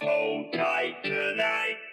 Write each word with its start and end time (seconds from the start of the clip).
Hold 0.00 0.52
tight 0.52 1.02
tonight. 1.02 1.87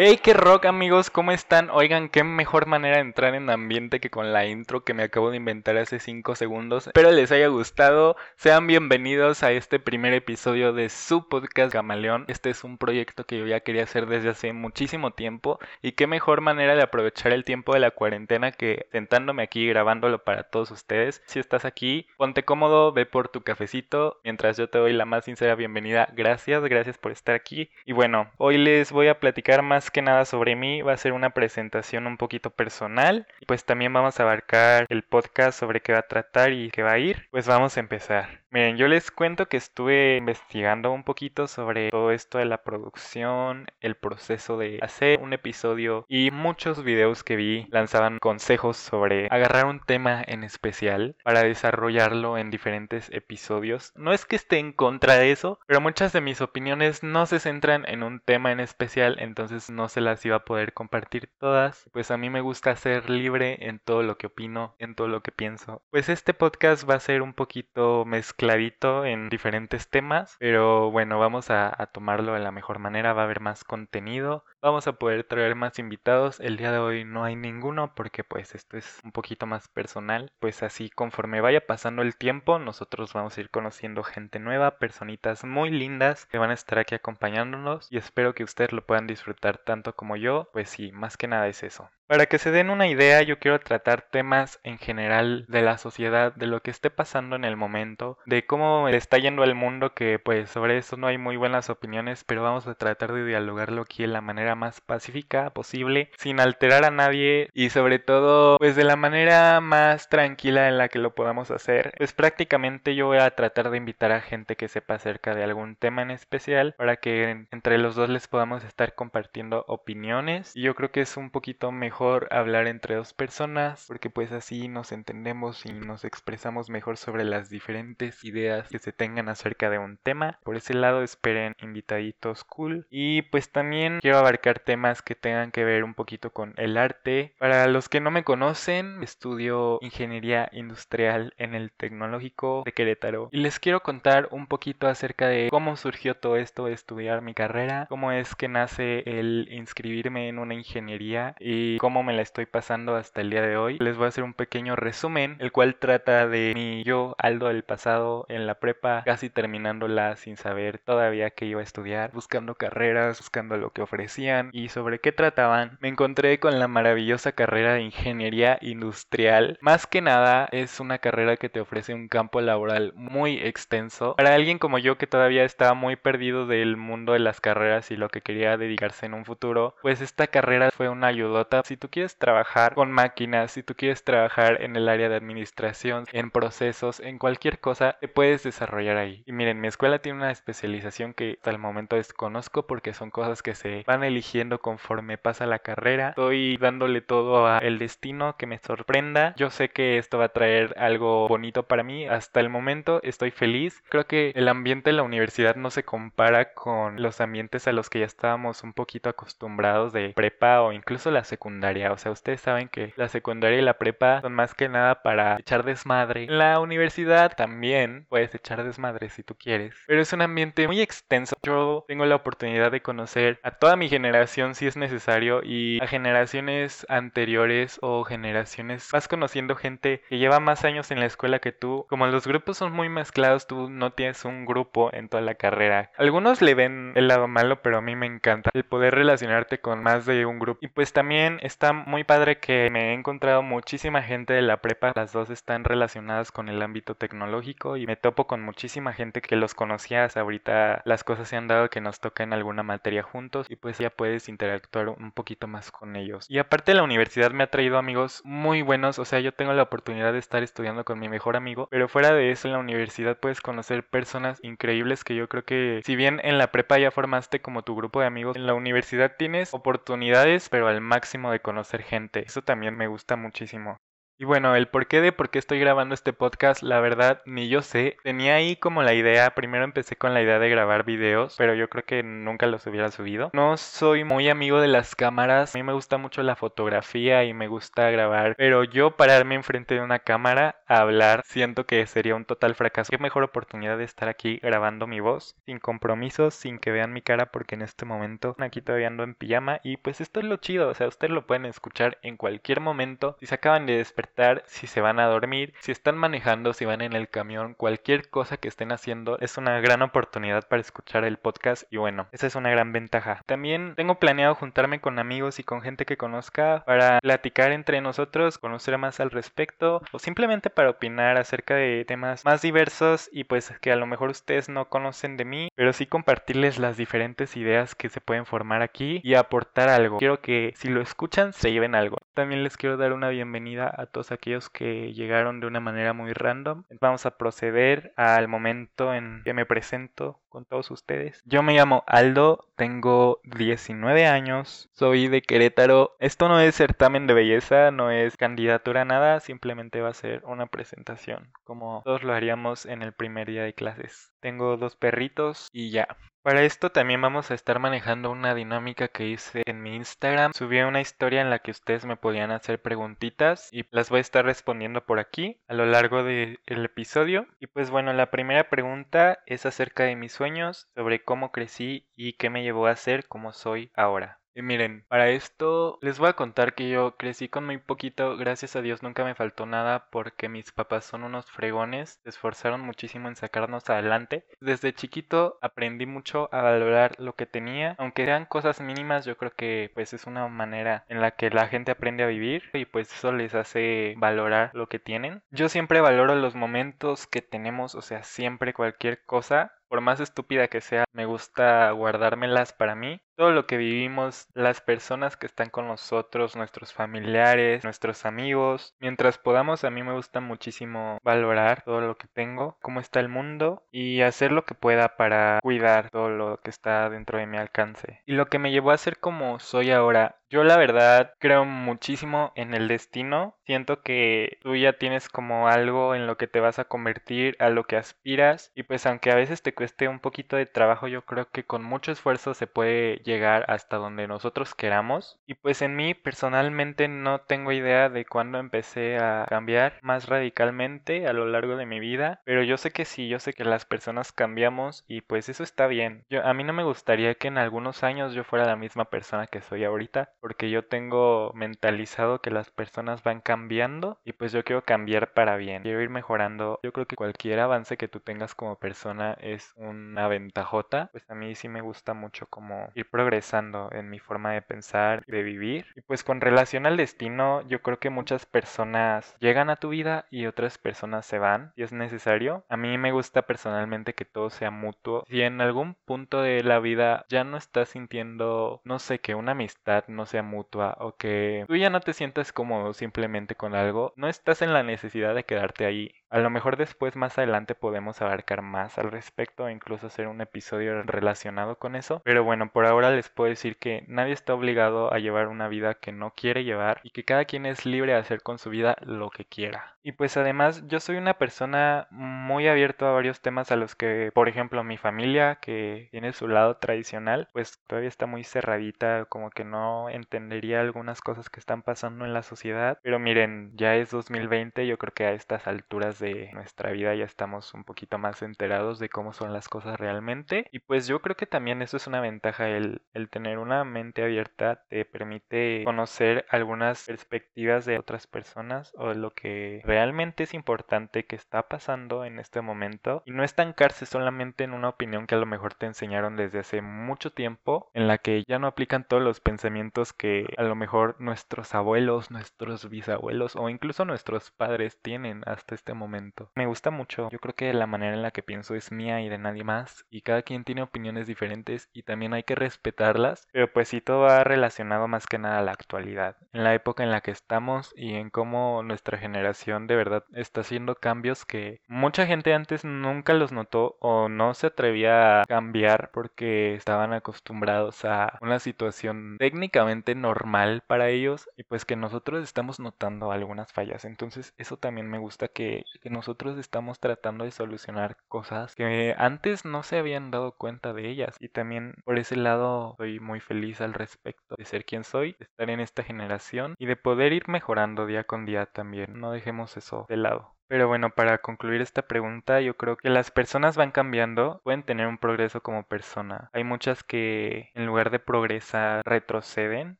Hey, 0.00 0.20
qué 0.22 0.32
rock 0.32 0.66
amigos, 0.66 1.10
¿cómo 1.10 1.32
están? 1.32 1.70
Oigan, 1.70 2.08
qué 2.08 2.22
mejor 2.22 2.66
manera 2.66 2.98
de 2.98 3.02
entrar 3.02 3.34
en 3.34 3.50
ambiente 3.50 3.98
que 3.98 4.10
con 4.10 4.32
la 4.32 4.46
intro 4.46 4.84
que 4.84 4.94
me 4.94 5.02
acabo 5.02 5.32
de 5.32 5.38
inventar 5.38 5.76
hace 5.76 5.98
5 5.98 6.36
segundos. 6.36 6.86
Espero 6.86 7.10
les 7.10 7.32
haya 7.32 7.48
gustado. 7.48 8.14
Sean 8.36 8.68
bienvenidos 8.68 9.42
a 9.42 9.50
este 9.50 9.80
primer 9.80 10.14
episodio 10.14 10.72
de 10.72 10.88
su 10.88 11.28
podcast 11.28 11.74
Gamaleón. 11.74 12.26
Este 12.28 12.48
es 12.48 12.62
un 12.62 12.78
proyecto 12.78 13.26
que 13.26 13.40
yo 13.40 13.46
ya 13.48 13.58
quería 13.58 13.82
hacer 13.82 14.06
desde 14.06 14.28
hace 14.28 14.52
muchísimo 14.52 15.14
tiempo. 15.14 15.58
Y 15.82 15.90
qué 15.90 16.06
mejor 16.06 16.42
manera 16.42 16.76
de 16.76 16.82
aprovechar 16.82 17.32
el 17.32 17.44
tiempo 17.44 17.74
de 17.74 17.80
la 17.80 17.90
cuarentena 17.90 18.52
que 18.52 18.86
sentándome 18.92 19.42
aquí 19.42 19.66
grabándolo 19.66 20.22
para 20.22 20.44
todos 20.44 20.70
ustedes. 20.70 21.24
Si 21.26 21.40
estás 21.40 21.64
aquí, 21.64 22.06
ponte 22.16 22.44
cómodo, 22.44 22.92
ve 22.92 23.04
por 23.04 23.30
tu 23.30 23.40
cafecito. 23.40 24.20
Mientras 24.22 24.58
yo 24.58 24.70
te 24.70 24.78
doy 24.78 24.92
la 24.92 25.06
más 25.06 25.24
sincera 25.24 25.56
bienvenida. 25.56 26.08
Gracias, 26.12 26.62
gracias 26.62 26.98
por 26.98 27.10
estar 27.10 27.34
aquí. 27.34 27.68
Y 27.84 27.94
bueno, 27.94 28.30
hoy 28.36 28.58
les 28.58 28.92
voy 28.92 29.08
a 29.08 29.18
platicar 29.18 29.62
más 29.62 29.87
que 29.90 30.02
nada 30.02 30.24
sobre 30.24 30.56
mí, 30.56 30.82
va 30.82 30.92
a 30.92 30.96
ser 30.96 31.12
una 31.12 31.30
presentación 31.30 32.06
un 32.06 32.16
poquito 32.16 32.50
personal. 32.50 33.26
Pues 33.46 33.64
también 33.64 33.92
vamos 33.92 34.18
a 34.18 34.22
abarcar 34.22 34.86
el 34.88 35.02
podcast 35.02 35.58
sobre 35.58 35.80
qué 35.80 35.92
va 35.92 36.00
a 36.00 36.08
tratar 36.08 36.52
y 36.52 36.70
qué 36.70 36.82
va 36.82 36.92
a 36.92 36.98
ir. 36.98 37.28
Pues 37.30 37.46
vamos 37.46 37.76
a 37.76 37.80
empezar. 37.80 38.42
Miren, 38.50 38.78
yo 38.78 38.88
les 38.88 39.10
cuento 39.10 39.46
que 39.46 39.58
estuve 39.58 40.16
investigando 40.16 40.90
un 40.90 41.04
poquito 41.04 41.46
sobre 41.48 41.90
todo 41.90 42.12
esto 42.12 42.38
de 42.38 42.46
la 42.46 42.62
producción, 42.62 43.66
el 43.80 43.94
proceso 43.94 44.56
de 44.56 44.78
hacer 44.80 45.20
un 45.20 45.34
episodio 45.34 46.06
y 46.08 46.30
muchos 46.30 46.82
videos 46.82 47.22
que 47.22 47.36
vi 47.36 47.66
lanzaban 47.68 48.18
consejos 48.18 48.78
sobre 48.78 49.26
agarrar 49.30 49.66
un 49.66 49.80
tema 49.80 50.24
en 50.26 50.44
especial 50.44 51.14
para 51.24 51.42
desarrollarlo 51.42 52.38
en 52.38 52.50
diferentes 52.50 53.10
episodios. 53.10 53.92
No 53.94 54.14
es 54.14 54.24
que 54.24 54.36
esté 54.36 54.58
en 54.58 54.72
contra 54.72 55.16
de 55.16 55.30
eso, 55.30 55.60
pero 55.66 55.82
muchas 55.82 56.14
de 56.14 56.22
mis 56.22 56.40
opiniones 56.40 57.02
no 57.02 57.26
se 57.26 57.40
centran 57.40 57.84
en 57.86 58.02
un 58.02 58.18
tema 58.18 58.50
en 58.50 58.60
especial, 58.60 59.16
entonces 59.18 59.68
no 59.68 59.90
se 59.90 60.00
las 60.00 60.24
iba 60.24 60.36
a 60.36 60.44
poder 60.46 60.72
compartir 60.72 61.28
todas. 61.38 61.90
Pues 61.92 62.10
a 62.10 62.16
mí 62.16 62.30
me 62.30 62.40
gusta 62.40 62.74
ser 62.76 63.10
libre 63.10 63.68
en 63.68 63.78
todo 63.78 64.02
lo 64.02 64.16
que 64.16 64.28
opino, 64.28 64.74
en 64.78 64.94
todo 64.94 65.08
lo 65.08 65.22
que 65.22 65.32
pienso. 65.32 65.82
Pues 65.90 66.08
este 66.08 66.32
podcast 66.32 66.88
va 66.88 66.94
a 66.94 67.00
ser 67.00 67.20
un 67.20 67.34
poquito 67.34 68.06
mezclado 68.06 68.37
clarito 68.38 69.04
en 69.04 69.28
diferentes 69.28 69.90
temas, 69.90 70.36
pero 70.38 70.92
bueno, 70.92 71.18
vamos 71.18 71.50
a, 71.50 71.74
a, 71.82 71.86
tomarlo 71.88 72.34
de 72.34 72.38
la 72.38 72.52
mejor 72.52 72.78
manera, 72.78 73.12
va 73.12 73.22
a 73.22 73.24
haber 73.24 73.40
más 73.40 73.64
contenido, 73.64 74.44
vamos 74.62 74.86
a 74.86 74.92
poder 74.92 75.24
traer 75.24 75.56
más 75.56 75.78
invitados, 75.80 76.38
el 76.38 76.56
día 76.56 76.70
de 76.70 76.78
hoy 76.78 77.04
no 77.04 77.24
hay 77.24 77.34
ninguno 77.34 77.94
porque 77.96 78.22
pues 78.22 78.54
esto 78.54 78.76
es 78.76 79.00
un 79.04 79.10
poquito 79.10 79.46
más 79.46 79.66
personal, 79.66 80.32
pues 80.38 80.62
así 80.62 80.88
conforme 80.88 81.40
vaya 81.40 81.66
pasando 81.66 82.02
el 82.02 82.16
tiempo, 82.16 82.60
nosotros 82.60 83.12
vamos 83.12 83.36
a 83.36 83.40
ir 83.40 83.50
conociendo 83.50 84.04
gente 84.04 84.38
nueva, 84.38 84.78
personitas 84.78 85.44
muy 85.44 85.70
lindas 85.70 86.26
que 86.26 86.38
van 86.38 86.50
a 86.50 86.54
estar 86.54 86.78
aquí 86.78 86.94
acompañándonos 86.94 87.90
y 87.90 87.98
espero 87.98 88.34
que 88.34 88.44
ustedes 88.44 88.72
lo 88.72 88.86
puedan 88.86 89.08
disfrutar 89.08 89.58
tanto 89.58 89.96
como 89.96 90.14
yo, 90.16 90.48
pues 90.52 90.70
sí, 90.70 90.92
más 90.92 91.16
que 91.16 91.26
nada 91.26 91.48
es 91.48 91.64
eso. 91.64 91.90
Para 92.08 92.24
que 92.24 92.38
se 92.38 92.50
den 92.50 92.70
una 92.70 92.88
idea, 92.88 93.20
yo 93.20 93.38
quiero 93.38 93.60
tratar 93.60 94.00
temas 94.00 94.60
en 94.62 94.78
general 94.78 95.44
de 95.46 95.60
la 95.60 95.76
sociedad, 95.76 96.32
de 96.34 96.46
lo 96.46 96.62
que 96.62 96.70
esté 96.70 96.88
pasando 96.88 97.36
en 97.36 97.44
el 97.44 97.54
momento, 97.54 98.16
de 98.24 98.46
cómo 98.46 98.88
está 98.88 99.18
yendo 99.18 99.44
el 99.44 99.54
mundo, 99.54 99.92
que 99.92 100.18
pues 100.18 100.48
sobre 100.48 100.78
eso 100.78 100.96
no 100.96 101.06
hay 101.06 101.18
muy 101.18 101.36
buenas 101.36 101.68
opiniones, 101.68 102.24
pero 102.24 102.42
vamos 102.42 102.66
a 102.66 102.76
tratar 102.76 103.12
de 103.12 103.26
dialogarlo 103.26 103.82
aquí 103.82 104.04
de 104.04 104.08
la 104.08 104.22
manera 104.22 104.54
más 104.54 104.80
pacífica 104.80 105.50
posible, 105.50 106.10
sin 106.16 106.40
alterar 106.40 106.86
a 106.86 106.90
nadie 106.90 107.50
y 107.52 107.68
sobre 107.68 107.98
todo 107.98 108.56
pues 108.56 108.74
de 108.74 108.84
la 108.84 108.96
manera 108.96 109.60
más 109.60 110.08
tranquila 110.08 110.66
en 110.68 110.78
la 110.78 110.88
que 110.88 111.00
lo 111.00 111.14
podamos 111.14 111.50
hacer. 111.50 111.92
Pues 111.98 112.14
prácticamente 112.14 112.94
yo 112.94 113.08
voy 113.08 113.18
a 113.18 113.30
tratar 113.32 113.68
de 113.68 113.76
invitar 113.76 114.12
a 114.12 114.22
gente 114.22 114.56
que 114.56 114.68
sepa 114.68 114.94
acerca 114.94 115.34
de 115.34 115.44
algún 115.44 115.76
tema 115.76 116.00
en 116.00 116.10
especial 116.10 116.74
para 116.78 116.96
que 116.96 117.44
entre 117.50 117.76
los 117.76 117.96
dos 117.96 118.08
les 118.08 118.28
podamos 118.28 118.64
estar 118.64 118.94
compartiendo 118.94 119.66
opiniones 119.68 120.56
y 120.56 120.62
yo 120.62 120.74
creo 120.74 120.90
que 120.90 121.02
es 121.02 121.18
un 121.18 121.28
poquito 121.28 121.70
mejor 121.70 121.97
hablar 122.30 122.66
entre 122.66 122.94
dos 122.94 123.12
personas 123.12 123.84
porque 123.88 124.10
pues 124.10 124.32
así 124.32 124.68
nos 124.68 124.92
entendemos 124.92 125.66
y 125.66 125.72
nos 125.72 126.04
expresamos 126.04 126.70
mejor 126.70 126.96
sobre 126.96 127.24
las 127.24 127.50
diferentes 127.50 128.24
ideas 128.24 128.68
que 128.68 128.78
se 128.78 128.92
tengan 128.92 129.28
acerca 129.28 129.70
de 129.70 129.78
un 129.78 129.96
tema. 129.96 130.38
Por 130.44 130.56
ese 130.56 130.74
lado 130.74 131.02
esperen 131.02 131.54
invitaditos 131.60 132.44
cool 132.44 132.86
y 132.90 133.22
pues 133.22 133.50
también 133.50 133.98
quiero 134.00 134.18
abarcar 134.18 134.60
temas 134.60 135.02
que 135.02 135.14
tengan 135.14 135.50
que 135.50 135.64
ver 135.64 135.84
un 135.84 135.94
poquito 135.94 136.30
con 136.30 136.54
el 136.56 136.76
arte. 136.76 137.34
Para 137.38 137.66
los 137.66 137.88
que 137.88 138.00
no 138.00 138.10
me 138.10 138.24
conocen, 138.24 139.02
estudio 139.02 139.78
ingeniería 139.80 140.48
industrial 140.52 141.34
en 141.36 141.54
el 141.54 141.72
tecnológico 141.72 142.62
de 142.64 142.72
Querétaro 142.72 143.28
y 143.32 143.38
les 143.38 143.58
quiero 143.58 143.80
contar 143.80 144.28
un 144.30 144.46
poquito 144.46 144.86
acerca 144.86 145.28
de 145.28 145.48
cómo 145.50 145.76
surgió 145.76 146.14
todo 146.14 146.36
esto 146.36 146.66
de 146.66 146.72
estudiar 146.72 147.22
mi 147.22 147.34
carrera, 147.34 147.86
cómo 147.88 148.12
es 148.12 148.34
que 148.34 148.48
nace 148.48 149.02
el 149.06 149.48
inscribirme 149.50 150.28
en 150.28 150.38
una 150.38 150.54
ingeniería 150.54 151.34
y 151.38 151.78
cómo 151.78 151.87
cómo 151.88 152.02
me 152.02 152.12
la 152.12 152.20
estoy 152.20 152.44
pasando 152.44 152.96
hasta 152.96 153.22
el 153.22 153.30
día 153.30 153.40
de 153.40 153.56
hoy. 153.56 153.78
Les 153.78 153.96
voy 153.96 154.04
a 154.04 154.08
hacer 154.08 154.22
un 154.22 154.34
pequeño 154.34 154.76
resumen, 154.76 155.38
el 155.38 155.52
cual 155.52 155.76
trata 155.76 156.28
de 156.28 156.52
mi 156.54 156.84
yo, 156.84 157.14
Aldo 157.16 157.48
del 157.48 157.64
pasado, 157.64 158.26
en 158.28 158.46
la 158.46 158.56
prepa, 158.56 159.04
casi 159.06 159.30
terminándola 159.30 160.16
sin 160.16 160.36
saber 160.36 160.80
todavía 160.80 161.30
qué 161.30 161.46
iba 161.46 161.60
a 161.60 161.64
estudiar, 161.64 162.12
buscando 162.12 162.56
carreras, 162.56 163.20
buscando 163.20 163.56
lo 163.56 163.70
que 163.70 163.80
ofrecían 163.80 164.50
y 164.52 164.68
sobre 164.68 164.98
qué 164.98 165.12
trataban. 165.12 165.78
Me 165.80 165.88
encontré 165.88 166.38
con 166.38 166.58
la 166.58 166.68
maravillosa 166.68 167.32
carrera 167.32 167.72
de 167.72 167.80
ingeniería 167.80 168.58
industrial. 168.60 169.56
Más 169.62 169.86
que 169.86 170.02
nada 170.02 170.46
es 170.52 170.80
una 170.80 170.98
carrera 170.98 171.38
que 171.38 171.48
te 171.48 171.60
ofrece 171.60 171.94
un 171.94 172.08
campo 172.08 172.42
laboral 172.42 172.92
muy 172.96 173.38
extenso. 173.38 174.14
Para 174.16 174.34
alguien 174.34 174.58
como 174.58 174.76
yo 174.76 174.98
que 174.98 175.06
todavía 175.06 175.44
estaba 175.44 175.72
muy 175.72 175.96
perdido 175.96 176.46
del 176.46 176.76
mundo 176.76 177.14
de 177.14 177.20
las 177.20 177.40
carreras 177.40 177.90
y 177.90 177.96
lo 177.96 178.10
que 178.10 178.20
quería 178.20 178.58
dedicarse 178.58 179.06
en 179.06 179.14
un 179.14 179.24
futuro, 179.24 179.74
pues 179.80 180.02
esta 180.02 180.26
carrera 180.26 180.70
fue 180.70 180.90
una 180.90 181.06
ayudota. 181.06 181.62
Tú 181.78 181.88
quieres 181.88 182.16
trabajar 182.16 182.74
con 182.74 182.92
máquinas, 182.92 183.52
si 183.52 183.62
tú 183.62 183.74
quieres 183.74 184.04
trabajar 184.04 184.62
en 184.62 184.76
el 184.76 184.88
área 184.88 185.08
de 185.08 185.16
administración, 185.16 186.04
en 186.12 186.30
procesos, 186.30 187.00
en 187.00 187.18
cualquier 187.18 187.60
cosa, 187.60 187.96
te 188.00 188.08
puedes 188.08 188.42
desarrollar 188.42 188.96
ahí. 188.96 189.22
Y 189.26 189.32
miren, 189.32 189.60
mi 189.60 189.68
escuela 189.68 190.00
tiene 190.00 190.18
una 190.18 190.30
especialización 190.30 191.14
que 191.14 191.34
hasta 191.38 191.50
el 191.50 191.58
momento 191.58 191.96
desconozco 191.96 192.66
porque 192.66 192.94
son 192.94 193.10
cosas 193.10 193.42
que 193.42 193.54
se 193.54 193.84
van 193.86 194.04
eligiendo 194.04 194.60
conforme 194.60 195.18
pasa 195.18 195.46
la 195.46 195.60
carrera. 195.60 196.10
Estoy 196.10 196.56
dándole 196.56 197.00
todo 197.00 197.46
a 197.46 197.58
el 197.58 197.78
destino 197.78 198.36
que 198.36 198.46
me 198.46 198.58
sorprenda. 198.58 199.34
Yo 199.36 199.50
sé 199.50 199.70
que 199.70 199.98
esto 199.98 200.18
va 200.18 200.26
a 200.26 200.32
traer 200.32 200.74
algo 200.78 201.28
bonito 201.28 201.64
para 201.64 201.82
mí. 201.82 202.06
Hasta 202.06 202.40
el 202.40 202.48
momento 202.48 203.00
estoy 203.02 203.30
feliz. 203.30 203.82
Creo 203.88 204.06
que 204.06 204.32
el 204.34 204.48
ambiente 204.48 204.90
de 204.90 204.96
la 204.96 205.02
universidad 205.02 205.56
no 205.56 205.70
se 205.70 205.84
compara 205.84 206.54
con 206.54 207.00
los 207.00 207.20
ambientes 207.20 207.68
a 207.68 207.72
los 207.72 207.88
que 207.88 208.00
ya 208.00 208.06
estábamos 208.06 208.62
un 208.62 208.72
poquito 208.72 209.08
acostumbrados 209.08 209.92
de 209.92 210.10
prepa 210.10 210.62
o 210.62 210.72
incluso 210.72 211.10
la 211.10 211.24
secundaria 211.24 211.67
o 211.68 211.98
sea, 211.98 212.12
ustedes 212.12 212.40
saben 212.40 212.68
que 212.68 212.92
la 212.96 213.08
secundaria 213.08 213.58
y 213.58 213.62
la 213.62 213.78
prepa 213.78 214.20
son 214.22 214.34
más 214.34 214.54
que 214.54 214.68
nada 214.68 215.02
para 215.02 215.36
echar 215.38 215.64
desmadre. 215.64 216.24
En 216.24 216.38
la 216.38 216.60
universidad 216.60 217.34
también 217.36 218.06
puedes 218.08 218.34
echar 218.34 218.64
desmadre 218.64 219.10
si 219.10 219.22
tú 219.22 219.34
quieres. 219.34 219.74
Pero 219.86 220.00
es 220.00 220.12
un 220.12 220.22
ambiente 220.22 220.66
muy 220.66 220.80
extenso. 220.80 221.36
Yo 221.42 221.84
tengo 221.86 222.06
la 222.06 222.16
oportunidad 222.16 222.70
de 222.70 222.82
conocer 222.82 223.38
a 223.42 223.52
toda 223.52 223.76
mi 223.76 223.88
generación 223.88 224.54
si 224.54 224.66
es 224.66 224.76
necesario 224.76 225.42
y 225.42 225.80
a 225.80 225.86
generaciones 225.86 226.86
anteriores 226.88 227.78
o 227.82 228.04
generaciones. 228.04 228.88
Vas 228.92 229.08
conociendo 229.08 229.54
gente 229.54 230.02
que 230.08 230.18
lleva 230.18 230.40
más 230.40 230.64
años 230.64 230.90
en 230.90 231.00
la 231.00 231.06
escuela 231.06 231.38
que 231.38 231.52
tú. 231.52 231.86
Como 231.88 232.06
los 232.06 232.26
grupos 232.26 232.56
son 232.56 232.72
muy 232.72 232.88
mezclados, 232.88 233.46
tú 233.46 233.68
no 233.68 233.92
tienes 233.92 234.24
un 234.24 234.46
grupo 234.46 234.90
en 234.92 235.08
toda 235.08 235.22
la 235.22 235.34
carrera. 235.34 235.90
Algunos 235.96 236.40
le 236.40 236.54
ven 236.54 236.92
el 236.96 237.08
lado 237.08 237.28
malo, 237.28 237.62
pero 237.62 237.78
a 237.78 237.82
mí 237.82 237.94
me 237.94 238.06
encanta 238.06 238.50
el 238.54 238.64
poder 238.64 238.94
relacionarte 238.94 239.60
con 239.60 239.82
más 239.82 240.06
de 240.06 240.24
un 240.24 240.38
grupo. 240.38 240.58
Y 240.62 240.68
pues 240.68 240.92
también 240.92 241.38
está 241.58 241.72
muy 241.72 242.04
padre 242.04 242.38
que 242.38 242.70
me 242.70 242.90
he 242.90 242.92
encontrado 242.92 243.42
muchísima 243.42 244.00
gente 244.00 244.32
de 244.32 244.42
la 244.42 244.58
prepa. 244.58 244.92
Las 244.94 245.12
dos 245.12 245.28
están 245.28 245.64
relacionadas 245.64 246.30
con 246.30 246.48
el 246.48 246.62
ámbito 246.62 246.94
tecnológico 246.94 247.76
y 247.76 247.84
me 247.84 247.96
topo 247.96 248.28
con 248.28 248.40
muchísima 248.42 248.92
gente 248.92 249.20
que 249.20 249.34
los 249.34 249.54
conocías. 249.54 250.16
Ahorita 250.16 250.82
las 250.84 251.02
cosas 251.02 251.26
se 251.26 251.34
han 251.34 251.48
dado 251.48 251.68
que 251.68 251.80
nos 251.80 251.98
toca 251.98 252.22
en 252.22 252.32
alguna 252.32 252.62
materia 252.62 253.02
juntos 253.02 253.48
y 253.50 253.56
pues 253.56 253.76
ya 253.76 253.90
puedes 253.90 254.28
interactuar 254.28 254.90
un 254.90 255.10
poquito 255.10 255.48
más 255.48 255.72
con 255.72 255.96
ellos. 255.96 256.26
Y 256.30 256.38
aparte 256.38 256.74
la 256.74 256.84
universidad 256.84 257.32
me 257.32 257.42
ha 257.42 257.50
traído 257.50 257.76
amigos 257.76 258.22
muy 258.24 258.62
buenos. 258.62 259.00
O 259.00 259.04
sea, 259.04 259.18
yo 259.18 259.34
tengo 259.34 259.52
la 259.52 259.64
oportunidad 259.64 260.12
de 260.12 260.20
estar 260.20 260.44
estudiando 260.44 260.84
con 260.84 261.00
mi 261.00 261.08
mejor 261.08 261.34
amigo. 261.34 261.66
Pero 261.72 261.88
fuera 261.88 262.12
de 262.14 262.30
eso 262.30 262.46
en 262.46 262.52
la 262.52 262.60
universidad 262.60 263.18
puedes 263.18 263.40
conocer 263.40 263.82
personas 263.82 264.38
increíbles 264.44 265.02
que 265.02 265.16
yo 265.16 265.28
creo 265.28 265.44
que 265.44 265.80
si 265.84 265.96
bien 265.96 266.20
en 266.22 266.38
la 266.38 266.52
prepa 266.52 266.78
ya 266.78 266.92
formaste 266.92 267.42
como 267.42 267.62
tu 267.62 267.74
grupo 267.74 267.98
de 267.98 268.06
amigos, 268.06 268.36
en 268.36 268.46
la 268.46 268.54
universidad 268.54 269.16
tienes 269.18 269.52
oportunidades 269.54 270.48
pero 270.48 270.68
al 270.68 270.80
máximo 270.80 271.32
de 271.32 271.37
conocer 271.42 271.82
gente. 271.82 272.24
Eso 272.26 272.42
también 272.42 272.76
me 272.76 272.86
gusta 272.88 273.16
muchísimo. 273.16 273.78
Y 274.20 274.24
bueno, 274.24 274.56
el 274.56 274.66
porqué 274.66 275.00
de 275.00 275.12
por 275.12 275.30
qué 275.30 275.38
estoy 275.38 275.60
grabando 275.60 275.94
este 275.94 276.12
podcast, 276.12 276.64
la 276.64 276.80
verdad, 276.80 277.22
ni 277.24 277.48
yo 277.48 277.62
sé. 277.62 277.98
Tenía 278.02 278.34
ahí 278.34 278.56
como 278.56 278.82
la 278.82 278.92
idea, 278.92 279.36
primero 279.36 279.62
empecé 279.62 279.94
con 279.94 280.12
la 280.12 280.20
idea 280.20 280.40
de 280.40 280.50
grabar 280.50 280.84
videos, 280.84 281.36
pero 281.38 281.54
yo 281.54 281.68
creo 281.68 281.84
que 281.84 282.02
nunca 282.02 282.46
los 282.48 282.66
hubiera 282.66 282.90
subido. 282.90 283.30
No 283.32 283.56
soy 283.56 284.02
muy 284.02 284.28
amigo 284.28 284.60
de 284.60 284.66
las 284.66 284.96
cámaras, 284.96 285.54
a 285.54 285.58
mí 285.58 285.62
me 285.62 285.72
gusta 285.72 285.98
mucho 285.98 286.24
la 286.24 286.34
fotografía 286.34 287.22
y 287.22 287.32
me 287.32 287.46
gusta 287.46 287.92
grabar, 287.92 288.34
pero 288.36 288.64
yo 288.64 288.96
pararme 288.96 289.36
enfrente 289.36 289.76
de 289.76 289.82
una 289.82 290.00
cámara 290.00 290.56
a 290.66 290.80
hablar 290.80 291.22
siento 291.24 291.66
que 291.66 291.86
sería 291.86 292.16
un 292.16 292.24
total 292.24 292.56
fracaso. 292.56 292.90
Qué 292.90 292.98
mejor 292.98 293.22
oportunidad 293.22 293.78
de 293.78 293.84
estar 293.84 294.08
aquí 294.08 294.40
grabando 294.42 294.88
mi 294.88 294.98
voz, 294.98 295.36
sin 295.46 295.60
compromisos, 295.60 296.34
sin 296.34 296.58
que 296.58 296.72
vean 296.72 296.92
mi 296.92 297.02
cara, 297.02 297.26
porque 297.26 297.54
en 297.54 297.62
este 297.62 297.84
momento 297.84 298.34
aquí 298.40 298.62
todavía 298.62 298.88
ando 298.88 299.04
en 299.04 299.14
pijama 299.14 299.60
y 299.62 299.76
pues 299.76 300.00
esto 300.00 300.18
es 300.18 300.26
lo 300.26 300.38
chido, 300.38 300.70
o 300.70 300.74
sea, 300.74 300.88
ustedes 300.88 301.12
lo 301.12 301.24
pueden 301.24 301.44
escuchar 301.44 301.98
en 302.02 302.16
cualquier 302.16 302.58
momento. 302.58 303.16
Si 303.20 303.26
se 303.26 303.36
acaban 303.36 303.66
de 303.66 303.76
despertar, 303.76 304.07
si 304.46 304.66
se 304.66 304.80
van 304.80 305.00
a 305.00 305.06
dormir, 305.06 305.54
si 305.60 305.72
están 305.72 305.96
manejando, 305.96 306.52
si 306.52 306.64
van 306.64 306.80
en 306.80 306.92
el 306.92 307.08
camión, 307.08 307.54
cualquier 307.54 308.08
cosa 308.08 308.36
que 308.36 308.48
estén 308.48 308.72
haciendo 308.72 309.18
es 309.20 309.38
una 309.38 309.60
gran 309.60 309.82
oportunidad 309.82 310.46
para 310.48 310.60
escuchar 310.60 311.04
el 311.04 311.18
podcast 311.18 311.64
y 311.70 311.76
bueno, 311.76 312.08
esa 312.12 312.26
es 312.26 312.34
una 312.34 312.50
gran 312.50 312.72
ventaja. 312.72 313.22
También 313.26 313.74
tengo 313.76 313.98
planeado 313.98 314.34
juntarme 314.34 314.80
con 314.80 314.98
amigos 314.98 315.38
y 315.38 315.44
con 315.44 315.62
gente 315.62 315.84
que 315.84 315.96
conozca 315.96 316.62
para 316.66 316.98
platicar 317.00 317.52
entre 317.52 317.80
nosotros, 317.80 318.38
conocer 318.38 318.78
más 318.78 319.00
al 319.00 319.10
respecto 319.10 319.82
o 319.92 319.98
simplemente 319.98 320.50
para 320.50 320.70
opinar 320.70 321.16
acerca 321.16 321.54
de 321.54 321.84
temas 321.86 322.24
más 322.24 322.42
diversos 322.42 323.08
y 323.12 323.24
pues 323.24 323.52
que 323.60 323.72
a 323.72 323.76
lo 323.76 323.86
mejor 323.86 324.10
ustedes 324.10 324.48
no 324.48 324.68
conocen 324.68 325.16
de 325.16 325.24
mí, 325.24 325.48
pero 325.54 325.72
sí 325.72 325.86
compartirles 325.86 326.58
las 326.58 326.76
diferentes 326.76 327.36
ideas 327.36 327.74
que 327.74 327.88
se 327.88 328.00
pueden 328.00 328.26
formar 328.26 328.62
aquí 328.62 329.00
y 329.02 329.14
aportar 329.14 329.68
algo. 329.68 329.98
Quiero 329.98 330.20
que 330.20 330.52
si 330.56 330.68
lo 330.68 330.80
escuchan 330.80 331.32
se 331.32 331.52
lleven 331.52 331.74
algo. 331.74 331.98
También 332.14 332.42
les 332.42 332.56
quiero 332.56 332.76
dar 332.76 332.92
una 332.92 333.08
bienvenida 333.08 333.72
a 333.76 333.86
todos 333.86 333.97
aquellos 334.12 334.48
que 334.50 334.92
llegaron 334.92 335.40
de 335.40 335.46
una 335.46 335.60
manera 335.60 335.92
muy 335.92 336.12
random. 336.12 336.64
Vamos 336.80 337.06
a 337.06 337.16
proceder 337.16 337.92
al 337.96 338.28
momento 338.28 338.94
en 338.94 339.22
que 339.24 339.34
me 339.34 339.46
presento 339.46 340.20
con 340.28 340.44
todos 340.44 340.70
ustedes. 340.70 341.22
Yo 341.24 341.42
me 341.42 341.54
llamo 341.54 341.84
Aldo, 341.86 342.48
tengo 342.56 343.20
19 343.24 344.06
años, 344.06 344.68
soy 344.72 345.08
de 345.08 345.22
Querétaro. 345.22 345.96
Esto 345.98 346.28
no 346.28 346.40
es 346.40 346.54
certamen 346.54 347.06
de 347.06 347.14
belleza, 347.14 347.70
no 347.70 347.90
es 347.90 348.16
candidatura 348.16 348.84
nada, 348.84 349.20
simplemente 349.20 349.80
va 349.80 349.88
a 349.88 349.94
ser 349.94 350.22
una 350.24 350.46
presentación, 350.46 351.32
como 351.44 351.82
todos 351.84 352.02
lo 352.02 352.12
haríamos 352.12 352.66
en 352.66 352.82
el 352.82 352.92
primer 352.92 353.28
día 353.28 353.42
de 353.42 353.54
clases. 353.54 354.12
Tengo 354.20 354.56
dos 354.56 354.76
perritos 354.76 355.48
y 355.52 355.70
ya. 355.70 355.88
Para 356.28 356.42
esto 356.42 356.70
también 356.70 357.00
vamos 357.00 357.30
a 357.30 357.34
estar 357.34 357.58
manejando 357.58 358.10
una 358.10 358.34
dinámica 358.34 358.88
que 358.88 359.06
hice 359.06 359.40
en 359.46 359.62
mi 359.62 359.74
Instagram. 359.76 360.34
Subí 360.34 360.60
una 360.60 360.82
historia 360.82 361.22
en 361.22 361.30
la 361.30 361.38
que 361.38 361.50
ustedes 361.50 361.86
me 361.86 361.96
podían 361.96 362.32
hacer 362.32 362.60
preguntitas 362.60 363.48
y 363.50 363.64
las 363.70 363.88
voy 363.88 363.96
a 363.96 364.00
estar 364.02 364.26
respondiendo 364.26 364.84
por 364.84 364.98
aquí 364.98 365.40
a 365.48 365.54
lo 365.54 365.64
largo 365.64 366.02
del 366.02 366.38
episodio. 366.46 367.26
Y 367.40 367.46
pues 367.46 367.70
bueno, 367.70 367.94
la 367.94 368.10
primera 368.10 368.50
pregunta 368.50 369.20
es 369.24 369.46
acerca 369.46 369.84
de 369.84 369.96
mis 369.96 370.12
sueños, 370.12 370.68
sobre 370.74 371.02
cómo 371.02 371.32
crecí 371.32 371.88
y 371.96 372.12
qué 372.18 372.28
me 372.28 372.42
llevó 372.42 372.66
a 372.66 372.76
ser 372.76 373.08
como 373.08 373.32
soy 373.32 373.72
ahora. 373.74 374.17
Y 374.38 374.42
miren, 374.42 374.84
para 374.86 375.08
esto 375.08 375.80
les 375.82 375.98
voy 375.98 376.10
a 376.10 376.12
contar 376.12 376.54
que 376.54 376.68
yo 376.68 376.96
crecí 376.96 377.28
con 377.28 377.44
muy 377.44 377.58
poquito, 377.58 378.16
gracias 378.16 378.54
a 378.54 378.62
Dios 378.62 378.84
nunca 378.84 379.02
me 379.02 379.16
faltó 379.16 379.46
nada 379.46 379.88
porque 379.90 380.28
mis 380.28 380.52
papás 380.52 380.84
son 380.84 381.02
unos 381.02 381.28
fregones, 381.28 381.98
se 382.04 382.10
esforzaron 382.10 382.60
muchísimo 382.60 383.08
en 383.08 383.16
sacarnos 383.16 383.68
adelante. 383.68 384.26
Desde 384.40 384.72
chiquito 384.72 385.40
aprendí 385.42 385.86
mucho 385.86 386.28
a 386.30 386.40
valorar 386.40 386.94
lo 387.00 387.16
que 387.16 387.26
tenía, 387.26 387.74
aunque 387.78 388.04
sean 388.04 388.26
cosas 388.26 388.60
mínimas, 388.60 389.04
yo 389.04 389.16
creo 389.16 389.32
que 389.32 389.72
pues 389.74 389.92
es 389.92 390.06
una 390.06 390.28
manera 390.28 390.84
en 390.86 391.00
la 391.00 391.10
que 391.10 391.30
la 391.30 391.48
gente 391.48 391.72
aprende 391.72 392.04
a 392.04 392.06
vivir 392.06 392.44
y 392.52 392.64
pues 392.64 392.94
eso 392.94 393.10
les 393.10 393.34
hace 393.34 393.94
valorar 393.96 394.52
lo 394.54 394.68
que 394.68 394.78
tienen. 394.78 395.20
Yo 395.32 395.48
siempre 395.48 395.80
valoro 395.80 396.14
los 396.14 396.36
momentos 396.36 397.08
que 397.08 397.22
tenemos, 397.22 397.74
o 397.74 397.82
sea, 397.82 398.04
siempre 398.04 398.54
cualquier 398.54 399.04
cosa 399.04 399.58
por 399.68 399.80
más 399.80 400.00
estúpida 400.00 400.48
que 400.48 400.60
sea, 400.60 400.84
me 400.92 401.04
gusta 401.04 401.70
guardármelas 401.72 402.52
para 402.52 402.74
mí. 402.74 403.00
Todo 403.18 403.32
lo 403.32 403.48
que 403.48 403.56
vivimos, 403.56 404.28
las 404.32 404.60
personas 404.60 405.16
que 405.16 405.26
están 405.26 405.50
con 405.50 405.66
nosotros, 405.66 406.36
nuestros 406.36 406.72
familiares, 406.72 407.64
nuestros 407.64 408.06
amigos, 408.06 408.76
mientras 408.78 409.18
podamos, 409.18 409.64
a 409.64 409.70
mí 409.70 409.82
me 409.82 409.92
gusta 409.92 410.20
muchísimo 410.20 411.00
valorar 411.02 411.62
todo 411.64 411.80
lo 411.80 411.96
que 411.96 412.06
tengo, 412.06 412.56
cómo 412.62 412.78
está 412.78 413.00
el 413.00 413.08
mundo 413.08 413.64
y 413.72 414.02
hacer 414.02 414.30
lo 414.30 414.44
que 414.44 414.54
pueda 414.54 414.96
para 414.96 415.40
cuidar 415.42 415.90
todo 415.90 416.10
lo 416.10 416.36
que 416.36 416.50
está 416.50 416.88
dentro 416.90 417.18
de 417.18 417.26
mi 417.26 417.38
alcance. 417.38 418.02
Y 418.06 418.12
lo 418.12 418.26
que 418.26 418.38
me 418.38 418.52
llevó 418.52 418.70
a 418.70 418.78
ser 418.78 418.98
como 418.98 419.40
soy 419.40 419.72
ahora 419.72 420.18
yo 420.30 420.44
la 420.44 420.58
verdad 420.58 421.14
creo 421.18 421.46
muchísimo 421.46 422.32
en 422.34 422.52
el 422.52 422.68
destino. 422.68 423.34
Siento 423.46 423.82
que 423.82 424.38
tú 424.42 424.56
ya 424.56 424.74
tienes 424.74 425.08
como 425.08 425.48
algo 425.48 425.94
en 425.94 426.06
lo 426.06 426.18
que 426.18 426.26
te 426.26 426.40
vas 426.40 426.58
a 426.58 426.66
convertir, 426.66 427.34
a 427.38 427.48
lo 427.48 427.64
que 427.64 427.76
aspiras. 427.76 428.52
Y 428.54 428.64
pues 428.64 428.84
aunque 428.84 429.10
a 429.10 429.14
veces 429.14 429.40
te 429.42 429.54
cueste 429.54 429.88
un 429.88 430.00
poquito 430.00 430.36
de 430.36 430.44
trabajo, 430.44 430.86
yo 430.86 431.02
creo 431.06 431.30
que 431.30 431.44
con 431.44 431.64
mucho 431.64 431.92
esfuerzo 431.92 432.34
se 432.34 432.46
puede 432.46 433.00
llegar 433.08 433.44
hasta 433.48 433.78
donde 433.78 434.06
nosotros 434.06 434.54
queramos. 434.54 435.18
Y 435.26 435.34
pues 435.34 435.62
en 435.62 435.74
mí 435.74 435.94
personalmente 435.94 436.86
no 436.86 437.20
tengo 437.22 437.50
idea 437.50 437.88
de 437.88 438.04
cuándo 438.04 438.38
empecé 438.38 438.98
a 438.98 439.26
cambiar 439.28 439.78
más 439.82 440.08
radicalmente 440.08 441.08
a 441.08 441.12
lo 441.12 441.26
largo 441.26 441.56
de 441.56 441.66
mi 441.66 441.80
vida. 441.80 442.20
Pero 442.24 442.42
yo 442.44 442.56
sé 442.56 442.70
que 442.70 442.84
sí, 442.84 443.08
yo 443.08 443.18
sé 443.18 443.32
que 443.32 443.44
las 443.44 443.64
personas 443.64 444.12
cambiamos 444.12 444.84
y 444.86 445.00
pues 445.00 445.28
eso 445.28 445.42
está 445.42 445.66
bien. 445.66 446.04
Yo, 446.10 446.24
a 446.24 446.34
mí 446.34 446.44
no 446.44 446.52
me 446.52 446.62
gustaría 446.62 447.14
que 447.14 447.28
en 447.28 447.38
algunos 447.38 447.82
años 447.82 448.12
yo 448.14 448.24
fuera 448.24 448.46
la 448.46 448.56
misma 448.56 448.84
persona 448.86 449.26
que 449.26 449.40
soy 449.40 449.64
ahorita 449.64 450.12
porque 450.20 450.50
yo 450.50 450.66
tengo 450.66 451.32
mentalizado 451.34 452.20
que 452.20 452.30
las 452.30 452.50
personas 452.50 453.02
van 453.02 453.20
cambiando 453.20 453.98
y 454.04 454.12
pues 454.12 454.32
yo 454.32 454.44
quiero 454.44 454.62
cambiar 454.64 455.12
para 455.14 455.36
bien, 455.36 455.62
quiero 455.62 455.80
ir 455.82 455.90
mejorando. 455.90 456.60
Yo 456.62 456.72
creo 456.72 456.86
que 456.86 456.96
cualquier 456.96 457.40
avance 457.40 457.76
que 457.76 457.88
tú 457.88 458.00
tengas 458.00 458.34
como 458.34 458.56
persona 458.56 459.16
es 459.20 459.52
una 459.56 460.08
ventajota, 460.08 460.90
pues 460.92 461.08
a 461.10 461.14
mí 461.14 461.34
sí 461.34 461.48
me 461.48 461.60
gusta 461.62 461.94
mucho 461.94 462.26
como 462.26 462.70
ir 462.74 462.88
progresando 462.98 463.68
en 463.70 463.90
mi 463.90 464.00
forma 464.00 464.32
de 464.32 464.42
pensar, 464.42 465.04
de 465.06 465.22
vivir. 465.22 465.66
Y 465.76 465.82
pues 465.82 466.02
con 466.02 466.20
relación 466.20 466.66
al 466.66 466.76
destino, 466.76 467.46
yo 467.46 467.62
creo 467.62 467.78
que 467.78 467.90
muchas 467.90 468.26
personas 468.26 469.14
llegan 469.20 469.50
a 469.50 469.56
tu 469.56 469.68
vida 469.68 470.06
y 470.10 470.26
otras 470.26 470.58
personas 470.58 471.06
se 471.06 471.20
van 471.20 471.52
y 471.54 471.62
es 471.62 471.72
necesario. 471.72 472.44
A 472.48 472.56
mí 472.56 472.76
me 472.76 472.90
gusta 472.90 473.22
personalmente 473.22 473.94
que 473.94 474.04
todo 474.04 474.30
sea 474.30 474.50
mutuo. 474.50 475.04
Si 475.06 475.22
en 475.22 475.40
algún 475.40 475.74
punto 475.84 476.22
de 476.22 476.42
la 476.42 476.58
vida 476.58 477.06
ya 477.08 477.22
no 477.22 477.36
estás 477.36 477.68
sintiendo, 477.68 478.62
no 478.64 478.80
sé, 478.80 478.98
que 478.98 479.14
una 479.14 479.30
amistad 479.32 479.84
no 479.86 480.04
sea 480.04 480.24
mutua 480.24 480.76
o 480.80 480.96
que 480.96 481.44
tú 481.46 481.54
ya 481.54 481.70
no 481.70 481.80
te 481.80 481.92
sientas 481.92 482.32
cómodo 482.32 482.74
simplemente 482.74 483.36
con 483.36 483.54
algo, 483.54 483.92
no 483.94 484.08
estás 484.08 484.42
en 484.42 484.52
la 484.52 484.64
necesidad 484.64 485.14
de 485.14 485.22
quedarte 485.22 485.66
ahí. 485.66 485.92
A 486.10 486.20
lo 486.20 486.30
mejor 486.30 486.56
después 486.56 486.96
más 486.96 487.18
adelante 487.18 487.54
podemos 487.54 488.00
abarcar 488.00 488.40
más 488.42 488.78
al 488.78 488.90
respecto 488.90 489.46
e 489.46 489.52
incluso 489.52 489.88
hacer 489.88 490.08
un 490.08 490.20
episodio 490.20 490.82
relacionado 490.82 491.56
con 491.58 491.76
eso. 491.76 492.00
Pero 492.04 492.24
bueno, 492.24 492.50
por 492.50 492.64
ahora 492.66 492.90
les 492.90 493.10
puedo 493.10 493.28
decir 493.28 493.56
que 493.58 493.84
nadie 493.88 494.14
está 494.14 494.32
obligado 494.34 494.92
a 494.92 494.98
llevar 494.98 495.28
una 495.28 495.48
vida 495.48 495.74
que 495.74 495.92
no 495.92 496.14
quiere 496.14 496.44
llevar 496.44 496.80
y 496.82 496.90
que 496.90 497.04
cada 497.04 497.26
quien 497.26 497.44
es 497.44 497.66
libre 497.66 497.92
de 497.92 497.98
hacer 497.98 498.22
con 498.22 498.38
su 498.38 498.48
vida 498.50 498.76
lo 498.80 499.10
que 499.10 499.26
quiera. 499.26 499.76
Y 499.82 499.92
pues 499.92 500.16
además 500.16 500.66
yo 500.66 500.80
soy 500.80 500.96
una 500.96 501.14
persona 501.14 501.86
muy 501.90 502.46
abierta 502.46 502.88
a 502.88 502.92
varios 502.92 503.20
temas 503.20 503.50
a 503.50 503.56
los 503.56 503.74
que, 503.74 504.10
por 504.12 504.28
ejemplo, 504.28 504.62
mi 504.64 504.76
familia 504.76 505.36
que 505.36 505.88
tiene 505.90 506.12
su 506.12 506.28
lado 506.28 506.56
tradicional, 506.56 507.28
pues 507.32 507.58
todavía 507.66 507.88
está 507.88 508.06
muy 508.06 508.24
cerradita, 508.24 509.06
como 509.06 509.30
que 509.30 509.44
no 509.44 509.88
entendería 509.88 510.60
algunas 510.60 511.00
cosas 511.00 511.30
que 511.30 511.40
están 511.40 511.62
pasando 511.62 512.04
en 512.04 512.12
la 512.12 512.22
sociedad. 512.22 512.78
Pero 512.82 512.98
miren, 512.98 513.52
ya 513.56 513.76
es 513.76 513.90
2020, 513.90 514.66
yo 514.66 514.76
creo 514.78 514.92
que 514.92 515.06
a 515.06 515.12
estas 515.12 515.46
alturas 515.46 515.97
de 515.98 516.30
nuestra 516.32 516.70
vida 516.70 516.94
ya 516.94 517.04
estamos 517.04 517.54
un 517.54 517.64
poquito 517.64 517.98
más 517.98 518.22
enterados 518.22 518.78
de 518.78 518.88
cómo 518.88 519.12
son 519.12 519.32
las 519.32 519.48
cosas 519.48 519.78
realmente. 519.78 520.46
Y 520.52 520.60
pues 520.60 520.86
yo 520.86 521.00
creo 521.00 521.16
que 521.16 521.26
también 521.26 521.62
eso 521.62 521.76
es 521.76 521.86
una 521.86 522.00
ventaja, 522.00 522.48
el, 522.48 522.82
el 522.94 523.08
tener 523.10 523.38
una 523.38 523.64
mente 523.64 524.02
abierta 524.02 524.64
te 524.68 524.84
permite 524.84 525.62
conocer 525.64 526.26
algunas 526.30 526.86
perspectivas 526.86 527.64
de 527.64 527.78
otras 527.78 528.06
personas 528.06 528.72
o 528.76 528.88
de 528.88 528.94
lo 528.94 529.12
que 529.12 529.62
realmente 529.64 530.24
es 530.24 530.34
importante 530.34 531.06
que 531.06 531.16
está 531.16 531.48
pasando 531.48 532.04
en 532.04 532.18
este 532.18 532.40
momento 532.40 533.02
y 533.04 533.12
no 533.12 533.24
estancarse 533.24 533.86
solamente 533.86 534.44
en 534.44 534.52
una 534.52 534.68
opinión 534.68 535.06
que 535.06 535.14
a 535.14 535.18
lo 535.18 535.26
mejor 535.26 535.54
te 535.54 535.66
enseñaron 535.66 536.16
desde 536.16 536.40
hace 536.40 536.62
mucho 536.62 537.10
tiempo 537.12 537.70
en 537.74 537.88
la 537.88 537.98
que 537.98 538.24
ya 538.26 538.38
no 538.38 538.46
aplican 538.46 538.84
todos 538.84 539.02
los 539.02 539.20
pensamientos 539.20 539.92
que 539.92 540.26
a 540.36 540.42
lo 540.42 540.54
mejor 540.54 540.96
nuestros 541.00 541.54
abuelos, 541.54 542.10
nuestros 542.10 542.68
bisabuelos 542.68 543.36
o 543.36 543.48
incluso 543.48 543.84
nuestros 543.84 544.30
padres 544.30 544.80
tienen 544.80 545.22
hasta 545.26 545.54
este 545.54 545.74
momento 545.74 545.87
Me 546.34 546.46
gusta 546.46 546.70
mucho, 546.70 547.08
yo 547.10 547.18
creo 547.18 547.34
que 547.34 547.52
la 547.52 547.66
manera 547.66 547.94
en 547.94 548.02
la 548.02 548.10
que 548.10 548.22
pienso 548.22 548.54
es 548.54 548.72
mía 548.72 549.00
y 549.00 549.08
de 549.08 549.18
nadie 549.18 549.44
más 549.44 549.84
y 549.90 550.02
cada 550.02 550.22
quien 550.22 550.44
tiene 550.44 550.62
opiniones 550.62 551.06
diferentes 551.06 551.68
y 551.72 551.82
también 551.82 552.14
hay 552.14 552.22
que 552.22 552.34
respetarlas, 552.34 553.26
pero 553.32 553.52
pues 553.52 553.68
sí 553.68 553.80
todo 553.80 554.00
va 554.00 554.24
relacionado 554.24 554.88
más 554.88 555.06
que 555.06 555.18
nada 555.18 555.38
a 555.38 555.42
la 555.42 555.52
actualidad, 555.52 556.16
en 556.32 556.44
la 556.44 556.54
época 556.54 556.82
en 556.82 556.90
la 556.90 557.00
que 557.00 557.10
estamos 557.10 557.72
y 557.76 557.94
en 557.94 558.10
cómo 558.10 558.62
nuestra 558.62 558.98
generación 558.98 559.66
de 559.66 559.76
verdad 559.76 560.04
está 560.14 560.42
haciendo 560.42 560.74
cambios 560.76 561.24
que 561.24 561.60
mucha 561.68 562.06
gente 562.06 562.34
antes 562.34 562.64
nunca 562.64 563.14
los 563.14 563.32
notó 563.32 563.76
o 563.80 564.08
no 564.08 564.34
se 564.34 564.48
atrevía 564.48 565.22
a 565.22 565.24
cambiar 565.26 565.90
porque 565.92 566.54
estaban 566.54 566.92
acostumbrados 566.92 567.84
a 567.84 568.18
una 568.20 568.38
situación 568.38 569.16
técnicamente 569.18 569.94
normal 569.94 570.62
para 570.66 570.88
ellos 570.88 571.28
y 571.36 571.44
pues 571.44 571.64
que 571.64 571.76
nosotros 571.76 572.22
estamos 572.22 572.60
notando 572.60 573.12
algunas 573.12 573.52
fallas. 573.52 573.84
Entonces 573.84 574.34
eso 574.38 574.56
también 574.56 574.88
me 574.88 574.98
gusta 574.98 575.28
que, 575.28 575.64
que 575.78 575.90
nosotros 575.90 576.38
estamos 576.38 576.80
tratando 576.80 577.24
de 577.24 577.30
solucionar 577.30 577.96
cosas 578.08 578.54
que 578.54 578.94
antes 578.98 579.44
no 579.44 579.62
se 579.62 579.78
habían 579.78 580.10
dado 580.10 580.32
cuenta 580.32 580.72
de 580.72 580.88
ellas. 580.88 581.16
Y 581.20 581.28
también 581.28 581.74
por 581.84 581.98
ese 581.98 582.16
lado 582.16 582.74
soy 582.78 583.00
muy 583.00 583.20
feliz 583.20 583.60
al 583.60 583.74
respecto 583.74 584.36
de 584.36 584.44
ser 584.44 584.64
quien 584.64 584.84
soy, 584.84 585.14
de 585.18 585.24
estar 585.24 585.50
en 585.50 585.60
esta 585.60 585.82
generación 585.82 586.54
y 586.58 586.66
de 586.66 586.76
poder 586.76 587.12
ir 587.12 587.28
mejorando 587.28 587.86
día 587.86 588.04
con 588.04 588.26
día 588.26 588.46
también. 588.46 588.98
No 589.00 589.12
dejemos 589.12 589.56
eso 589.56 589.86
de 589.88 589.96
lado. 589.96 590.37
Pero 590.48 590.66
bueno, 590.66 590.90
para 590.90 591.18
concluir 591.18 591.60
esta 591.60 591.82
pregunta, 591.82 592.40
yo 592.40 592.56
creo 592.56 592.76
que 592.76 592.90
las 592.90 593.10
personas 593.10 593.56
van 593.56 593.70
cambiando, 593.70 594.40
pueden 594.44 594.62
tener 594.62 594.86
un 594.86 594.98
progreso 594.98 595.42
como 595.42 595.62
persona. 595.62 596.30
Hay 596.32 596.42
muchas 596.42 596.82
que 596.82 597.50
en 597.54 597.66
lugar 597.66 597.90
de 597.90 597.98
progresar 597.98 598.82
retroceden, 598.84 599.78